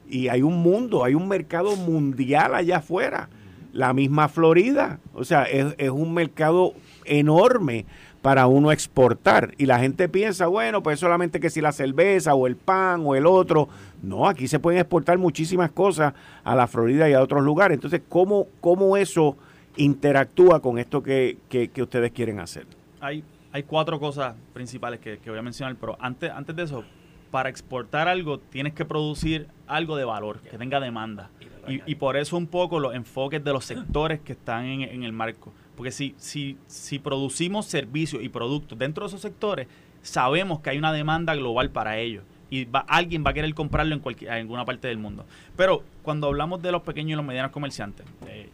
Y 0.07 0.27
hay 0.27 0.41
un 0.41 0.57
mundo, 0.61 1.03
hay 1.03 1.15
un 1.15 1.27
mercado 1.27 1.75
mundial 1.75 2.55
allá 2.55 2.77
afuera. 2.77 3.29
La 3.73 3.93
misma 3.93 4.29
Florida. 4.29 4.99
O 5.13 5.25
sea, 5.25 5.43
es, 5.43 5.75
es 5.77 5.89
un 5.89 6.13
mercado 6.13 6.73
enorme 7.03 7.85
para 8.21 8.47
uno 8.47 8.71
exportar. 8.71 9.53
Y 9.57 9.65
la 9.65 9.77
gente 9.77 10.09
piensa, 10.09 10.47
bueno, 10.47 10.81
pues 10.81 10.99
solamente 10.99 11.39
que 11.39 11.49
si 11.49 11.61
la 11.61 11.71
cerveza 11.71 12.33
o 12.33 12.47
el 12.47 12.55
pan 12.55 13.03
o 13.05 13.15
el 13.15 13.25
otro. 13.27 13.67
No, 14.01 14.27
aquí 14.27 14.47
se 14.47 14.59
pueden 14.59 14.79
exportar 14.79 15.17
muchísimas 15.17 15.71
cosas 15.71 16.13
a 16.43 16.55
la 16.55 16.67
Florida 16.67 17.09
y 17.09 17.13
a 17.13 17.21
otros 17.21 17.43
lugares. 17.43 17.75
Entonces, 17.75 18.01
¿cómo, 18.07 18.47
cómo 18.61 18.97
eso 18.97 19.37
interactúa 19.77 20.61
con 20.61 20.77
esto 20.77 21.01
que, 21.03 21.37
que- 21.49 21.69
que 21.69 21.81
ustedes 21.83 22.11
quieren 22.11 22.39
hacer? 22.39 22.65
hay, 23.01 23.23
hay 23.51 23.63
cuatro 23.63 23.99
cosas 23.99 24.35
principales 24.53 24.99
que, 24.99 25.19
que 25.19 25.29
voy 25.29 25.39
a 25.39 25.41
mencionar, 25.41 25.75
pero 25.79 25.95
antes, 25.99 26.29
antes 26.31 26.55
de 26.55 26.63
eso, 26.63 26.83
para 27.31 27.49
exportar 27.49 28.07
algo 28.07 28.39
tienes 28.39 28.73
que 28.73 28.83
producir 28.85 29.47
algo 29.67 29.95
de 29.95 30.05
valor, 30.05 30.39
que 30.41 30.57
tenga 30.57 30.79
demanda. 30.79 31.29
Y, 31.67 31.81
y 31.85 31.95
por 31.95 32.15
eso 32.17 32.37
un 32.37 32.47
poco 32.47 32.79
los 32.79 32.93
enfoques 32.95 33.43
de 33.43 33.51
los 33.53 33.65
sectores 33.65 34.19
que 34.21 34.33
están 34.33 34.65
en, 34.65 34.81
en 34.83 35.03
el 35.03 35.11
marco. 35.13 35.51
Porque 35.75 35.91
si, 35.91 36.13
si, 36.17 36.57
si 36.67 36.99
producimos 36.99 37.65
servicios 37.65 38.23
y 38.23 38.29
productos 38.29 38.77
dentro 38.77 39.03
de 39.03 39.07
esos 39.09 39.21
sectores, 39.21 39.67
sabemos 40.01 40.59
que 40.59 40.69
hay 40.69 40.77
una 40.77 40.93
demanda 40.93 41.33
global 41.35 41.69
para 41.71 41.97
ellos. 41.97 42.23
Y 42.49 42.65
va- 42.65 42.85
alguien 42.87 43.23
va 43.25 43.31
a 43.31 43.33
querer 43.33 43.53
comprarlo 43.55 43.93
en, 43.95 43.99
cualquier, 43.99 44.31
en 44.31 44.37
alguna 44.37 44.63
parte 44.63 44.87
del 44.87 44.99
mundo. 44.99 45.25
Pero 45.57 45.83
cuando 46.03 46.27
hablamos 46.27 46.61
de 46.61 46.71
los 46.71 46.83
pequeños 46.83 47.13
y 47.13 47.15
los 47.15 47.25
medianos 47.25 47.51
comerciantes, 47.51 48.05
eh, 48.27 48.49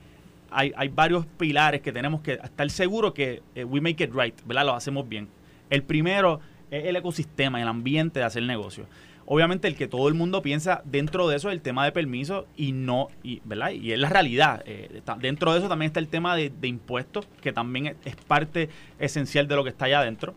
hay, 0.52 0.90
varios 0.90 1.26
pilares 1.26 1.82
que 1.82 1.92
tenemos 1.92 2.22
que 2.22 2.34
estar 2.34 2.70
seguros 2.70 3.14
que 3.14 3.42
eh, 3.56 3.64
we 3.64 3.82
make 3.82 4.04
it 4.04 4.12
right, 4.14 4.36
¿verdad? 4.46 4.66
Lo 4.66 4.76
hacemos 4.76 5.08
bien. 5.08 5.30
El 5.70 5.84
primero 5.84 6.40
es 6.70 6.86
el 6.86 6.96
ecosistema, 6.96 7.62
el 7.62 7.68
ambiente 7.68 8.20
de 8.20 8.26
hacer 8.26 8.44
negocio. 8.44 8.86
Obviamente 9.26 9.68
el 9.68 9.76
que 9.76 9.88
todo 9.88 10.10
el 10.10 10.14
mundo 10.14 10.42
piensa 10.42 10.82
dentro 10.84 11.30
de 11.30 11.38
eso 11.38 11.50
es 11.50 11.54
el 11.54 11.62
tema 11.62 11.86
de 11.86 11.94
permisos 11.94 12.46
y 12.58 12.74
no, 12.74 13.08
y, 13.24 13.42
¿verdad? 13.46 13.72
Y 13.72 13.94
es 13.94 14.00
la 14.00 14.10
realidad. 14.10 14.62
Eh, 14.66 15.02
dentro 15.20 15.54
de 15.54 15.60
eso 15.60 15.70
también 15.70 15.88
está 15.88 16.00
el 16.00 16.10
tema 16.10 16.36
de, 16.36 16.52
impuestos, 16.64 17.28
que 17.42 17.54
también 17.54 17.96
es, 18.04 18.16
parte 18.28 18.70
esencial 19.00 19.48
de 19.48 19.56
lo 19.56 19.64
que 19.64 19.70
está 19.70 19.86
allá 19.86 20.00
adentro. 20.00 20.36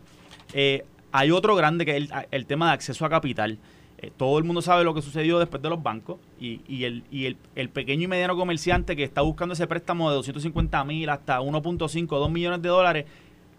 Eh, 0.53 0.85
hay 1.11 1.31
otro 1.31 1.55
grande 1.55 1.85
que 1.85 1.97
es 1.97 2.09
el 2.31 2.45
tema 2.45 2.67
de 2.67 2.73
acceso 2.73 3.05
a 3.05 3.09
capital. 3.09 3.57
Eh, 4.05 4.11
todo 4.15 4.37
el 4.37 4.43
mundo 4.43 4.61
sabe 4.61 4.83
lo 4.83 4.93
que 4.93 5.01
sucedió 5.01 5.39
después 5.39 5.63
de 5.63 5.69
los 5.69 5.81
bancos 5.81 6.17
y, 6.39 6.83
el, 6.83 7.03
y 7.09 7.25
el, 7.25 7.37
el 7.55 7.69
pequeño 7.69 8.03
y 8.03 8.07
mediano 8.07 8.37
comerciante 8.37 8.95
que 8.95 9.03
está 9.03 9.21
buscando 9.21 9.53
ese 9.53 9.65
préstamo 9.65 10.11
de 10.11 10.17
250 10.17 10.83
mil 10.83 11.09
hasta 11.09 11.41
1.5, 11.41 12.07
2 12.07 12.29
millones 12.29 12.61
de 12.61 12.69
dólares, 12.69 13.05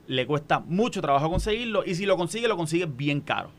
le 0.06 0.24
cuesta 0.24 0.60
mucho 0.60 1.02
trabajo 1.02 1.28
conseguirlo 1.28 1.84
y 1.84 1.96
si 1.96 2.06
lo 2.06 2.16
consigue, 2.16 2.46
lo 2.46 2.56
consigue 2.56 2.86
bien 2.86 3.20
caro. 3.20 3.50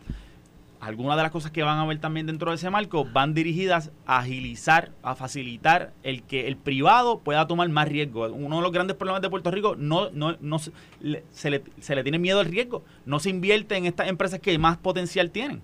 Algunas 0.80 1.18
de 1.18 1.24
las 1.24 1.32
cosas 1.32 1.52
que 1.52 1.62
van 1.62 1.78
a 1.78 1.86
ver 1.86 2.00
también 2.00 2.26
dentro 2.26 2.52
de 2.52 2.56
ese 2.56 2.70
marco 2.70 3.04
van 3.04 3.34
dirigidas 3.34 3.92
a 4.06 4.20
agilizar, 4.20 4.92
a 5.04 5.16
facilitar 5.16 5.92
el 6.04 6.24
que 6.24 6.48
el 6.48 6.56
privado 6.56 7.20
pueda 7.20 7.48
tomar 7.48 7.68
más 7.68 7.90
riesgo. 7.90 8.32
Uno 8.32 8.58
de 8.58 8.62
los 8.62 8.72
grandes 8.72 8.96
problemas 8.96 9.22
de 9.22 9.30
Puerto 9.30 9.52
Rico 9.52 9.76
no, 9.76 10.10
no, 10.12 10.38
no 10.40 10.60
se, 10.60 10.72
le, 11.02 11.26
se, 11.32 11.50
le, 11.50 11.64
se 11.82 11.96
le 11.96 12.04
tiene 12.04 12.20
miedo 12.20 12.40
al 12.40 12.46
riesgo. 12.46 12.86
No 13.06 13.20
se 13.20 13.30
invierte 13.30 13.76
en 13.76 13.88
estas 13.88 14.08
empresas 14.08 14.40
que 14.40 14.58
más 14.58 14.78
potencial 14.78 15.32
tienen. 15.32 15.62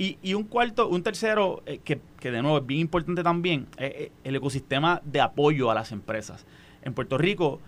Y, 0.00 0.16
y 0.22 0.32
un 0.32 0.44
cuarto, 0.44 0.88
un 0.88 1.02
tercero, 1.02 1.62
eh, 1.66 1.78
que, 1.84 2.00
que 2.18 2.30
de 2.30 2.40
nuevo 2.40 2.56
es 2.58 2.66
bien 2.66 2.80
importante 2.80 3.22
también, 3.22 3.66
es 3.76 3.90
eh, 3.90 4.12
el 4.24 4.34
ecosistema 4.34 5.02
de 5.04 5.20
apoyo 5.20 5.70
a 5.70 5.74
las 5.74 5.92
empresas. 5.92 6.46
En 6.82 6.94
Puerto 6.94 7.18
Rico, 7.18 7.60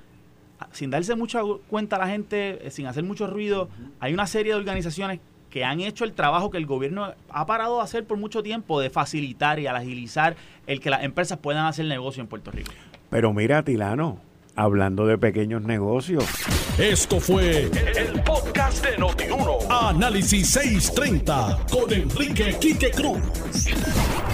a- 0.58 0.66
sin 0.72 0.88
darse 0.90 1.14
mucha 1.14 1.42
cuenta 1.68 1.98
la 1.98 2.08
gente, 2.08 2.66
eh, 2.66 2.70
sin 2.70 2.86
hacer 2.86 3.04
mucho 3.04 3.26
ruido, 3.26 3.68
hay 4.00 4.14
una 4.14 4.26
serie 4.26 4.54
de 4.54 4.58
organizaciones 4.58 5.20
que 5.50 5.62
han 5.66 5.80
hecho 5.80 6.04
el 6.04 6.14
trabajo 6.14 6.50
que 6.50 6.56
el 6.56 6.64
gobierno 6.64 7.12
ha 7.28 7.44
parado 7.46 7.76
de 7.76 7.82
hacer 7.82 8.06
por 8.06 8.16
mucho 8.16 8.42
tiempo 8.42 8.80
de 8.80 8.88
facilitar 8.88 9.58
y 9.58 9.66
agilizar 9.66 10.34
el 10.66 10.80
que 10.80 10.88
las 10.88 11.04
empresas 11.04 11.36
puedan 11.38 11.66
hacer 11.66 11.84
negocio 11.84 12.22
en 12.22 12.28
Puerto 12.28 12.50
Rico. 12.50 12.72
Pero 13.10 13.34
mira, 13.34 13.62
Tilano, 13.62 14.18
hablando 14.56 15.06
de 15.06 15.18
pequeños 15.18 15.60
negocios, 15.64 16.24
Esto 16.78 17.20
fue 17.20 17.64
el 17.64 18.22
podcast 18.22 18.82
de 18.86 18.96
Notiuno. 18.96 19.58
Análisis 19.88 20.48
630 20.50 21.66
con 21.70 21.92
Enrique 21.92 22.56
Quique 22.60 22.90
Cruz. 22.90 23.20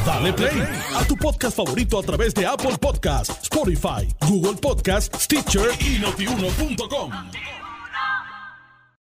Dale 0.05 0.33
play 0.33 0.63
a 0.95 1.05
tu 1.05 1.17
podcast 1.17 1.57
favorito 1.57 1.99
a 1.99 2.03
través 2.03 2.35
de 2.35 2.47
Apple 2.47 2.77
Podcasts, 2.79 3.43
Spotify, 3.43 4.09
Google 4.29 4.55
Podcasts, 4.55 5.25
Stitcher 5.25 5.71
y 5.81 5.99
notiuno.com. 5.99 7.58